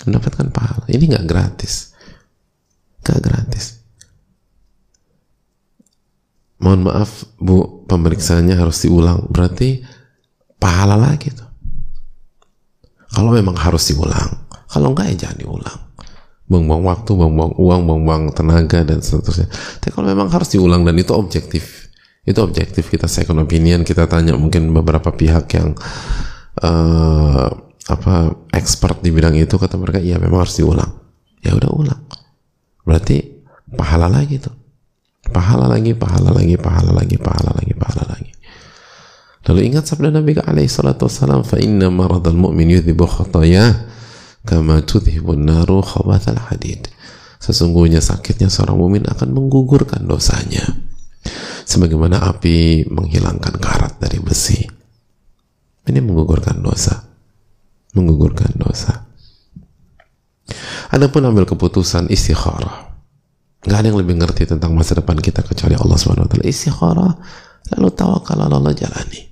Mendapatkan 0.06 0.50
pahala. 0.50 0.84
Ini 0.90 1.02
nggak 1.14 1.26
gratis. 1.26 1.94
Nggak 3.06 3.20
gratis. 3.22 3.82
Mohon 6.62 6.80
maaf 6.90 7.26
bu 7.42 7.86
pemeriksaannya 7.90 8.54
harus 8.54 8.86
diulang. 8.86 9.26
Berarti 9.30 9.82
pahala 10.62 10.94
lagi 10.94 11.34
tuh. 11.34 11.50
Kalau 13.10 13.34
memang 13.34 13.58
harus 13.58 13.90
diulang 13.90 14.42
kalau 14.72 14.96
enggak 14.96 15.12
ya 15.12 15.28
jangan 15.28 15.38
diulang. 15.44 15.80
Buang-buang 16.48 16.84
waktu 16.84 17.10
buang-buang 17.12 17.52
uang 17.60 17.80
buang-buang 17.84 18.22
tenaga 18.32 18.80
dan 18.88 19.04
seterusnya. 19.04 19.52
Tapi 19.52 19.92
kalau 19.92 20.08
memang 20.08 20.32
harus 20.32 20.48
diulang 20.48 20.80
dan 20.88 20.96
itu 20.96 21.12
objektif 21.12 21.92
itu 22.22 22.38
objektif 22.38 22.86
kita 22.86 23.10
second 23.10 23.42
opinion 23.42 23.82
kita 23.82 24.06
tanya 24.06 24.38
mungkin 24.38 24.70
beberapa 24.70 25.10
pihak 25.10 25.58
yang 25.58 25.74
uh, 26.62 27.50
apa 27.90 28.14
expert 28.54 29.02
di 29.02 29.10
bidang 29.10 29.34
itu 29.34 29.58
kata 29.58 29.74
mereka 29.74 29.98
iya 30.00 30.16
memang 30.16 30.48
harus 30.48 30.56
diulang. 30.56 30.88
Ya 31.44 31.52
udah 31.52 31.70
ulang. 31.74 32.02
Berarti 32.88 33.44
pahala 33.76 34.08
lagi 34.08 34.40
tuh. 34.40 34.56
Pahala 35.28 35.68
lagi 35.68 35.92
pahala 35.92 36.32
lagi 36.32 36.56
pahala 36.56 36.96
lagi 36.96 37.16
pahala 37.20 37.50
lagi 37.60 37.74
pahala 37.76 38.04
lagi 38.08 38.31
lalu 39.48 39.60
ingat 39.72 39.90
sabda 39.90 40.14
Nabi 40.14 40.38
alaihi 40.38 40.70
salatu 40.70 41.06
wassalam 41.10 41.42
fa 41.42 41.58
inna 41.58 41.90
maradal 41.90 42.38
mu'min 42.38 42.78
yudhibu 42.78 43.08
khataya 43.08 43.88
kama 44.46 44.82
tudhibun 44.82 45.46
naru 45.46 45.82
khabathal 45.82 46.38
hadid 46.50 46.90
sesungguhnya 47.42 47.98
sakitnya 47.98 48.46
seorang 48.46 48.78
mumin 48.78 49.02
akan 49.06 49.34
menggugurkan 49.34 50.06
dosanya 50.06 50.62
sebagaimana 51.64 52.20
api 52.28 52.86
menghilangkan 52.90 53.56
karat 53.56 53.96
dari 53.96 54.18
besi. 54.20 54.60
Ini 55.82 55.98
menggugurkan 55.98 56.62
dosa. 56.62 56.94
Menggugurkan 57.96 58.54
dosa. 58.54 59.08
Adapun 60.92 61.24
ambil 61.26 61.48
keputusan 61.48 62.12
istikharah. 62.12 62.92
Gak 63.62 63.78
ada 63.78 63.86
yang 63.88 63.98
lebih 63.98 64.18
ngerti 64.18 64.44
tentang 64.46 64.74
masa 64.74 64.98
depan 64.98 65.16
kita 65.16 65.46
kecuali 65.46 65.78
Allah 65.78 65.96
Subhanahu 65.96 66.26
wa 66.26 66.30
taala. 66.30 66.46
Istikharah 66.46 67.12
lalu 67.74 67.88
tawakal 67.94 68.38
Allah 68.38 68.74
jalani. 68.74 69.31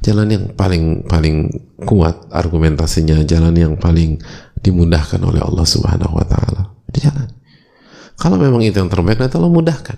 Jalan 0.00 0.28
yang 0.32 0.44
paling 0.56 1.04
paling 1.04 1.52
kuat 1.84 2.32
argumentasinya, 2.32 3.20
jalan 3.28 3.52
yang 3.52 3.74
paling 3.76 4.16
dimudahkan 4.60 5.20
oleh 5.20 5.44
Allah 5.44 5.66
Subhanahu 5.68 6.16
wa 6.16 6.24
taala. 6.24 6.72
Jalan 6.90 7.28
Kalau 8.20 8.36
memang 8.36 8.60
itu 8.60 8.76
yang 8.76 8.92
terbaik, 8.92 9.16
nanti 9.16 9.40
Allah 9.40 9.48
mudahkan. 9.48 9.96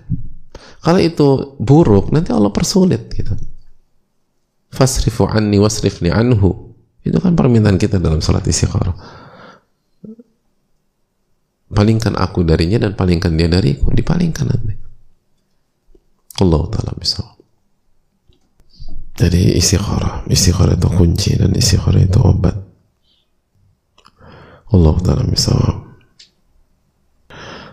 Kalau 0.82 1.00
itu 1.02 1.58
buruk, 1.58 2.14
nanti 2.14 2.30
Allah 2.30 2.54
persulit 2.54 3.10
gitu. 3.10 3.34
Fasrifu 4.70 5.26
anni 5.26 5.58
wasrifni 5.58 6.14
anhu. 6.14 6.74
Itu 7.02 7.18
kan 7.18 7.34
permintaan 7.34 7.82
kita 7.82 7.98
dalam 7.98 8.22
salat 8.22 8.46
istikharah. 8.46 8.94
Palingkan 11.72 12.14
aku 12.14 12.46
darinya 12.46 12.86
dan 12.86 12.94
palingkan 12.94 13.34
dia 13.34 13.50
dariku. 13.50 13.90
Dipalingkan 13.90 14.46
nanti. 14.46 14.74
Allah 16.38 16.62
Ta'ala 16.70 16.92
bisa. 16.94 17.26
Jadi 19.12 19.60
istikharah. 19.60 20.24
Istikharah 20.24 20.80
itu 20.80 20.88
kunci 20.88 21.36
dan 21.36 21.52
istikharah 21.52 22.00
itu 22.00 22.20
obat. 22.24 22.56
Allah 24.72 24.96
Ta'ala 25.04 25.24
bisa. 25.28 25.52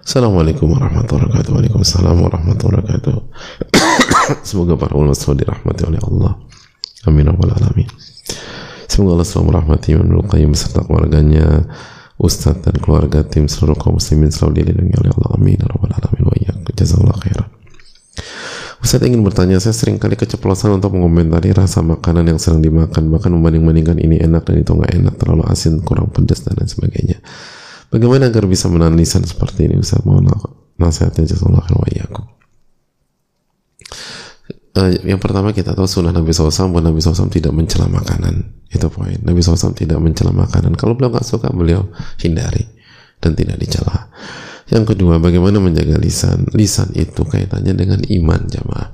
Assalamualaikum 0.03 0.67
warahmatullahi 0.75 1.31
wabarakatuh. 1.31 1.51
Waalaikumsalam 1.55 2.17
warahmatullahi 2.17 2.81
wabarakatuh. 2.83 3.17
Semoga 4.47 4.75
para 4.75 4.97
ulama 4.99 5.15
selalu 5.15 5.47
dirahmati 5.47 5.81
oleh 5.87 6.01
Allah. 6.03 6.33
Amin. 7.07 7.29
Amin. 7.31 7.87
Semoga 8.89 9.21
Allah 9.21 9.27
selalu 9.29 9.45
merahmati 9.53 9.95
Imam 9.95 10.25
Qayyim 10.27 10.51
beserta 10.51 10.83
keluarganya, 10.83 11.63
Ustadz 12.19 12.67
dan 12.67 12.75
keluarga 12.83 13.23
tim 13.23 13.47
seluruh 13.47 13.79
kaum 13.79 13.95
muslimin 13.95 14.27
selalu 14.27 14.59
dilindungi 14.65 14.97
oleh 14.97 15.11
Allah. 15.15 15.29
Amin. 15.39 15.55
Ya 15.55 15.71
Rabbal 15.71 15.93
Alamin. 15.95 16.23
Wa 16.27 16.35
Jazakallah 16.75 17.17
khairan. 17.23 17.58
Ustadz 18.79 19.11
ingin 19.11 19.27
bertanya, 19.27 19.59
saya 19.59 19.75
sering 19.75 19.99
kali 19.99 20.15
keceplosan 20.15 20.79
untuk 20.79 20.95
mengomentari 20.95 21.51
rasa 21.51 21.83
makanan 21.83 22.31
yang 22.31 22.39
sedang 22.39 22.63
dimakan, 22.63 23.11
bahkan 23.11 23.27
membanding-bandingkan 23.35 23.99
ini 23.99 24.23
enak 24.23 24.47
dan 24.47 24.63
itu 24.63 24.71
nggak 24.71 24.91
enak, 25.03 25.13
terlalu 25.19 25.43
asin, 25.51 25.83
kurang 25.83 26.07
pedas, 26.15 26.47
dan 26.47 26.55
lain 26.55 26.71
sebagainya. 26.71 27.19
Bagaimana 27.91 28.31
agar 28.31 28.47
bisa 28.47 28.71
menahan 28.71 28.95
lisan 28.95 29.27
seperti 29.27 29.67
ini 29.67 29.81
Ustaz? 29.83 29.99
Mohon 30.07 30.31
nasihatnya 30.79 31.27
jazakallahu 31.27 31.65
khairan 31.67 31.79
wa 31.81 31.89
iyyakum. 31.91 32.25
Uh, 34.79 34.95
yang 35.01 35.17
pertama 35.17 35.49
kita 35.51 35.73
tahu 35.73 35.89
sunnah 35.89 36.13
Nabi 36.13 36.29
SAW 36.29 36.69
bahwa 36.69 36.93
Nabi 36.93 37.01
SAW 37.01 37.27
tidak 37.27 37.51
mencela 37.51 37.89
makanan 37.89 38.53
itu 38.69 38.85
poin 38.93 39.17
Nabi 39.25 39.41
SAW 39.41 39.73
tidak 39.73 39.97
mencela 39.97 40.29
makanan 40.29 40.77
kalau 40.77 40.93
beliau 40.93 41.09
nggak 41.09 41.25
suka 41.25 41.49
beliau 41.49 41.89
hindari 42.21 42.69
dan 43.17 43.33
tidak 43.33 43.57
dicela 43.57 44.13
yang 44.69 44.85
kedua 44.85 45.17
bagaimana 45.17 45.57
menjaga 45.57 45.97
lisan 45.97 46.45
lisan 46.53 46.93
itu 46.93 47.25
kaitannya 47.25 47.73
dengan 47.73 47.99
iman 48.05 48.41
jamaah 48.45 48.89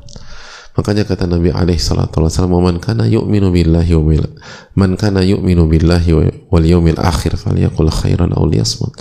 Makanya 0.76 1.08
kata 1.08 1.24
Nabi 1.24 1.56
alaihi 1.56 1.80
salatu 1.80 2.20
wasallam, 2.20 2.60
"Man 2.60 2.84
kana 2.84 3.08
yu'minu 3.08 3.48
billahi 3.48 3.96
wa 3.96 4.28
man 4.76 5.00
kana 5.00 5.24
yu'minu 5.24 5.72
billahi 5.72 6.12
wal 6.52 6.66
yawmil 6.68 7.00
akhir 7.00 7.40
falyaqul 7.40 7.88
khairan 7.88 8.36
aw 8.36 8.44
liyasmut." 8.44 8.92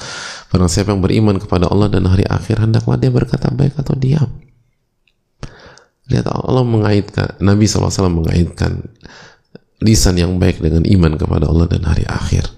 Barang 0.54 0.70
siapa 0.70 0.94
yang 0.94 1.02
beriman 1.02 1.42
kepada 1.42 1.66
Allah 1.66 1.90
dan 1.90 2.06
hari 2.06 2.22
akhir, 2.30 2.62
hendaklah 2.62 2.94
dia 2.94 3.10
berkata 3.10 3.50
baik 3.50 3.74
atau 3.74 3.98
diam. 3.98 4.30
Lihat 6.06 6.30
Allah 6.30 6.62
mengaitkan, 6.62 7.42
Nabi 7.42 7.66
SAW 7.66 7.90
mengaitkan 8.22 8.94
lisan 9.82 10.14
yang 10.14 10.38
baik 10.38 10.62
dengan 10.62 10.86
iman 10.86 11.18
kepada 11.18 11.50
Allah 11.50 11.66
dan 11.66 11.82
hari 11.90 12.06
akhir. 12.06 12.54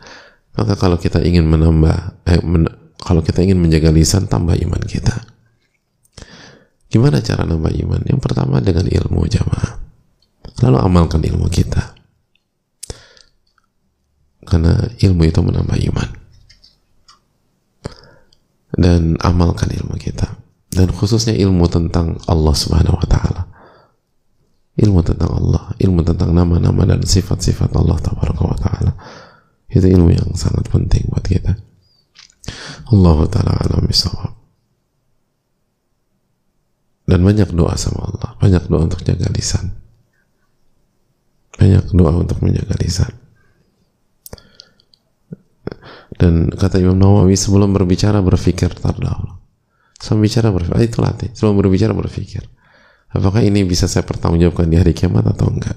Maka 0.60 0.76
kalau 0.76 1.00
kita 1.00 1.24
ingin 1.24 1.48
menambah, 1.48 2.20
eh, 2.28 2.44
kalau 2.96 3.20
kita 3.20 3.44
ingin 3.44 3.60
menjaga 3.60 3.92
lisan, 3.92 4.26
tambah 4.26 4.56
iman 4.56 4.82
kita. 4.84 5.14
Gimana 6.86 7.20
cara 7.20 7.44
nambah 7.44 7.74
iman? 7.82 8.00
Yang 8.06 8.20
pertama 8.22 8.62
dengan 8.62 8.86
ilmu 8.86 9.26
jamaah. 9.28 9.82
Lalu 10.64 10.76
amalkan 10.80 11.20
ilmu 11.20 11.50
kita. 11.52 11.92
Karena 14.46 14.78
ilmu 15.02 15.22
itu 15.26 15.40
menambah 15.42 15.78
iman. 15.92 16.08
Dan 18.72 19.18
amalkan 19.20 19.68
ilmu 19.74 19.98
kita. 19.98 20.38
Dan 20.70 20.94
khususnya 20.94 21.34
ilmu 21.34 21.66
tentang 21.66 22.16
Allah 22.30 22.54
Subhanahu 22.54 22.96
wa 22.96 23.06
taala. 23.08 23.42
Ilmu 24.76 25.00
tentang 25.00 25.32
Allah, 25.32 25.72
ilmu 25.80 26.04
tentang 26.04 26.36
nama-nama 26.36 26.84
dan 26.84 27.00
sifat-sifat 27.00 27.72
Allah 27.74 27.96
taala. 28.00 28.92
Itu 29.66 29.88
ilmu 29.88 30.12
yang 30.14 30.30
sangat 30.38 30.68
penting 30.70 31.10
buat 31.10 31.24
kita. 31.26 31.65
Allah 32.92 33.18
taala 33.30 33.52
alam 33.56 33.84
bisawab 33.86 34.36
dan 37.06 37.22
banyak 37.22 37.54
doa 37.54 37.78
sama 37.78 38.10
Allah. 38.10 38.34
Banyak 38.42 38.66
doa 38.66 38.82
untuk 38.82 39.06
jaga 39.06 39.30
lisan. 39.30 39.70
Banyak 41.54 41.94
doa 41.94 42.12
untuk 42.18 42.42
menjaga 42.42 42.74
lisan. 42.82 43.14
Dan 46.18 46.50
kata 46.50 46.82
Imam 46.82 46.98
Nawawi 46.98 47.38
sebelum 47.38 47.70
berbicara 47.70 48.18
berpikir 48.26 48.74
terdahulu 48.74 49.36
sebelum 49.96 50.20
bicara 50.22 50.48
berpikir 50.52 50.80
itu 50.86 50.98
latih 51.00 51.30
sebelum 51.32 51.56
berbicara 51.60 51.92
berpikir 51.96 52.44
apakah 53.12 53.40
ini 53.40 53.64
bisa 53.64 53.88
saya 53.88 54.04
pertanggungjawabkan 54.04 54.68
di 54.68 54.76
hari 54.76 54.92
kiamat 54.92 55.24
atau 55.24 55.48
enggak? 55.48 55.76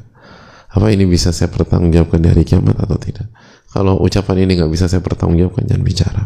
Apa 0.70 0.94
ini 0.94 1.10
bisa 1.10 1.34
saya 1.34 1.50
pertanggungjawabkan 1.50 2.22
di 2.22 2.30
hari 2.30 2.44
kiamat 2.46 2.78
atau 2.78 2.96
tidak? 3.02 3.26
Kalau 3.74 3.98
ucapan 4.00 4.46
ini 4.46 4.60
nggak 4.60 4.70
bisa 4.70 4.86
saya 4.86 5.02
pertanggungjawabkan 5.02 5.66
jangan 5.66 5.84
bicara 5.84 6.24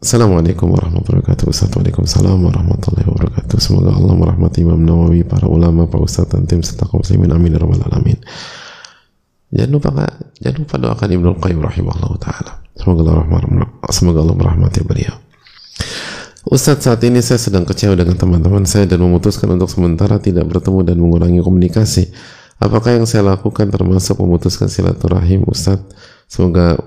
Assalamualaikum 0.00 0.72
warahmatullahi 0.72 1.20
wabarakatuh 1.20 1.52
Ustaz 1.52 1.76
Waalaikumsalam 1.76 2.40
warahmatullahi 2.40 3.04
wabarakatuh 3.04 3.60
Semoga 3.60 3.92
Allah 3.92 4.16
merahmati 4.16 4.64
Imam 4.64 4.80
Nawawi 4.80 5.28
Para 5.28 5.44
ulama, 5.44 5.84
Pak 5.92 6.00
Ustaz 6.00 6.24
dan 6.32 6.48
tim 6.48 6.64
serta 6.64 6.88
kaum 6.88 7.04
muslimin 7.04 7.28
Amin 7.28 7.52
ya 7.52 7.60
Rabbal 7.60 7.84
Alamin 7.84 8.16
Jangan 9.52 9.70
lupa 9.76 9.92
jangan 10.40 10.56
lupa 10.56 10.74
doakan 10.80 11.08
Ibnu 11.20 11.28
Qayyim 11.36 11.60
rahimahullah 11.60 12.12
taala. 12.16 12.52
Semoga 12.80 13.00
Allah 13.12 13.68
semoga 13.92 14.18
Allah 14.24 14.36
merahmati 14.40 14.80
beliau. 14.86 15.12
Ustadz 16.48 16.88
saat 16.88 17.04
ini 17.04 17.20
saya 17.20 17.36
sedang 17.36 17.68
kecewa 17.68 17.92
dengan 17.92 18.16
teman-teman 18.16 18.64
saya 18.64 18.88
dan 18.88 19.04
memutuskan 19.04 19.52
untuk 19.52 19.68
sementara 19.68 20.16
tidak 20.16 20.48
bertemu 20.48 20.80
dan 20.86 20.96
mengurangi 20.96 21.44
komunikasi. 21.44 22.08
Apakah 22.56 22.96
yang 22.96 23.10
saya 23.10 23.36
lakukan 23.36 23.68
termasuk 23.68 24.16
memutuskan 24.16 24.70
silaturahim 24.70 25.44
Ustadz? 25.44 25.92
Semoga 26.30 26.78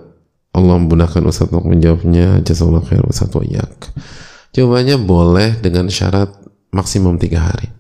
Allah 0.54 0.78
memudahkan 0.78 1.26
Ustaz 1.26 1.50
untuk 1.50 1.66
menjawabnya. 1.66 2.46
Jazakallah 2.46 2.86
khair 2.86 3.02
Ustaz 3.10 3.34
wa 3.34 3.42
iyak. 3.42 3.90
jawabannya 4.54 5.02
boleh 5.02 5.58
dengan 5.58 5.90
syarat 5.90 6.30
maksimum 6.70 7.18
tiga 7.18 7.50
hari. 7.50 7.74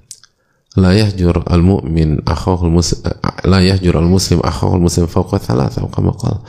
La 0.73 0.89
yahjur 0.89 1.45
al 1.45 1.61
mu'min 1.61 2.25
akhahul 2.25 2.73
muslim 2.73 3.05
la 3.45 3.61
al 3.61 4.09
muslim 4.09 4.41
akhahul 4.41 4.81
muslim 4.81 5.05
fawqa 5.05 5.37
thalatha 5.37 5.85
kama 5.85 6.17
qala. 6.17 6.41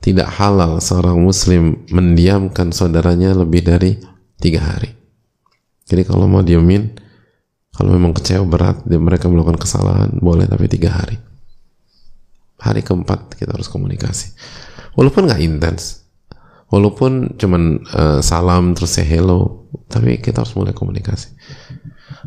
Tidak 0.00 0.24
halal 0.24 0.80
seorang 0.80 1.20
muslim 1.20 1.84
mendiamkan 1.92 2.72
saudaranya 2.72 3.36
lebih 3.36 3.60
dari 3.60 4.00
tiga 4.40 4.72
hari. 4.72 4.88
Jadi 5.84 6.02
kalau 6.08 6.24
mau 6.24 6.40
diamin 6.40 6.96
kalau 7.76 7.92
memang 7.92 8.16
kecewa 8.16 8.48
berat 8.48 8.88
mereka 8.88 9.28
melakukan 9.28 9.60
kesalahan 9.60 10.16
boleh 10.16 10.48
tapi 10.48 10.64
tiga 10.64 10.96
hari. 10.96 11.20
Hari 12.56 12.80
keempat 12.80 13.36
kita 13.36 13.52
harus 13.52 13.68
komunikasi 13.68 14.32
walaupun 14.94 15.28
nggak 15.28 15.42
intens. 15.42 16.06
Walaupun 16.68 17.40
cuman 17.40 17.80
uh, 17.96 18.20
salam 18.20 18.76
terus 18.76 18.92
say 18.92 19.04
hello. 19.04 19.68
Tapi 19.88 20.20
kita 20.20 20.44
harus 20.44 20.52
mulai 20.52 20.76
komunikasi. 20.76 21.32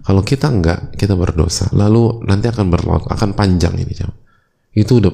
Kalau 0.01 0.25
kita 0.25 0.49
nggak 0.49 0.97
kita 0.97 1.13
berdosa. 1.13 1.69
Lalu 1.73 2.25
nanti 2.25 2.49
akan 2.49 2.73
berlaut 2.73 3.05
akan 3.05 3.37
panjang 3.37 3.77
ini 3.77 3.93
jam 3.93 4.09
itu 4.71 5.03
udah 5.03 5.11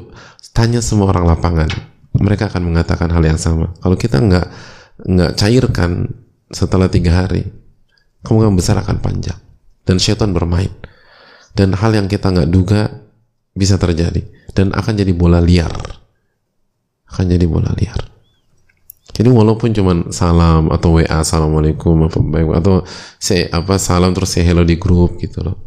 tanya 0.53 0.81
semua 0.81 1.09
orang 1.09 1.25
lapangan. 1.33 1.69
Mereka 2.17 2.49
akan 2.49 2.73
mengatakan 2.73 3.09
hal 3.13 3.21
yang 3.25 3.37
sama. 3.37 3.73
Kalau 3.81 3.97
kita 3.97 4.21
nggak 4.21 4.47
nggak 5.05 5.31
cairkan 5.37 6.09
setelah 6.49 6.89
tiga 6.89 7.25
hari 7.25 7.45
kemungkinan 8.25 8.57
besar 8.57 8.77
akan 8.81 8.97
panjang. 9.01 9.37
Dan 9.85 10.01
syaitan 10.01 10.33
bermain. 10.33 10.69
Dan 11.57 11.73
hal 11.73 11.93
yang 11.93 12.05
kita 12.05 12.29
nggak 12.29 12.49
duga 12.49 12.89
bisa 13.53 13.81
terjadi. 13.81 14.25
Dan 14.53 14.73
akan 14.73 14.93
jadi 14.93 15.13
bola 15.13 15.41
liar 15.41 15.73
akan 17.11 17.25
jadi 17.27 17.45
bola 17.47 17.71
liar. 17.75 18.17
Jadi 19.17 19.33
walaupun 19.33 19.73
cuma 19.73 20.13
salam 20.13 20.69
atau 20.69 21.01
WA 21.01 21.09
assalamualaikum 21.09 22.05
apa 22.05 22.21
baik 22.21 22.53
atau 22.61 22.85
say 23.17 23.49
apa 23.49 23.81
salam 23.81 24.13
terus 24.13 24.29
say 24.29 24.45
hello 24.45 24.61
di 24.61 24.77
grup 24.77 25.17
gitu 25.17 25.41
loh. 25.41 25.57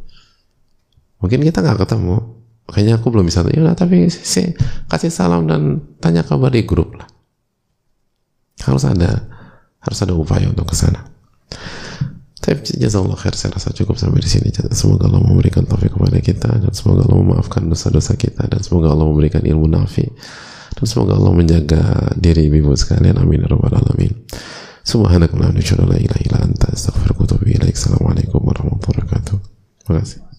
Mungkin 1.18 1.42
kita 1.42 1.58
nggak 1.58 1.82
ketemu. 1.82 2.38
Makanya 2.70 3.02
aku 3.02 3.10
belum 3.10 3.26
bisa 3.26 3.42
ya 3.50 3.74
tapi 3.74 4.06
say, 4.06 4.54
kasih 4.86 5.10
salam 5.10 5.50
dan 5.50 5.82
tanya 5.98 6.22
kabar 6.22 6.54
di 6.54 6.62
grup 6.62 6.94
lah. 6.94 7.10
Harus 8.62 8.86
ada 8.86 9.26
harus 9.82 9.98
ada 9.98 10.14
upaya 10.14 10.46
untuk 10.46 10.70
ke 10.70 10.76
sana. 10.78 11.10
Tapi 12.40 12.62
jazakallah 12.78 13.18
khair 13.18 13.34
saya 13.34 13.58
rasa 13.58 13.74
cukup 13.74 13.98
sampai 13.98 14.22
di 14.22 14.30
sini. 14.30 14.48
Semoga 14.70 15.10
Allah 15.10 15.26
memberikan 15.26 15.66
taufik 15.66 15.92
kepada 15.92 16.22
kita 16.22 16.50
dan 16.54 16.70
semoga 16.70 17.04
Allah 17.04 17.18
memaafkan 17.18 17.66
dosa-dosa 17.66 18.14
kita 18.14 18.46
dan 18.46 18.62
semoga 18.62 18.94
Allah 18.94 19.10
memberikan 19.10 19.42
ilmu 19.42 19.66
nafi 19.66 20.06
dan 20.76 20.84
semoga 20.86 21.18
Allah 21.18 21.32
menjaga 21.34 22.14
diri 22.16 22.46
ibu 22.50 22.72
sekalian. 22.76 23.18
Amin 23.18 23.42
ya 23.42 23.48
rabbal 23.50 23.74
alamin. 23.74 24.14
Subhanakallahumma 24.80 25.54
wa 25.54 25.60
bihamdika 25.60 25.86
la 25.86 25.98
ilaha 26.00 26.20
illa 26.24 26.38
anta 26.46 26.66
astaghfiruka 26.72 27.20
wa 27.20 27.26
atubu 27.28 27.44
ilaik. 27.46 27.76
Assalamualaikum 27.76 28.40
warahmatullahi 28.40 29.06
wabarakatuh. 29.06 29.36
Terima 29.84 30.00
kasih 30.00 30.29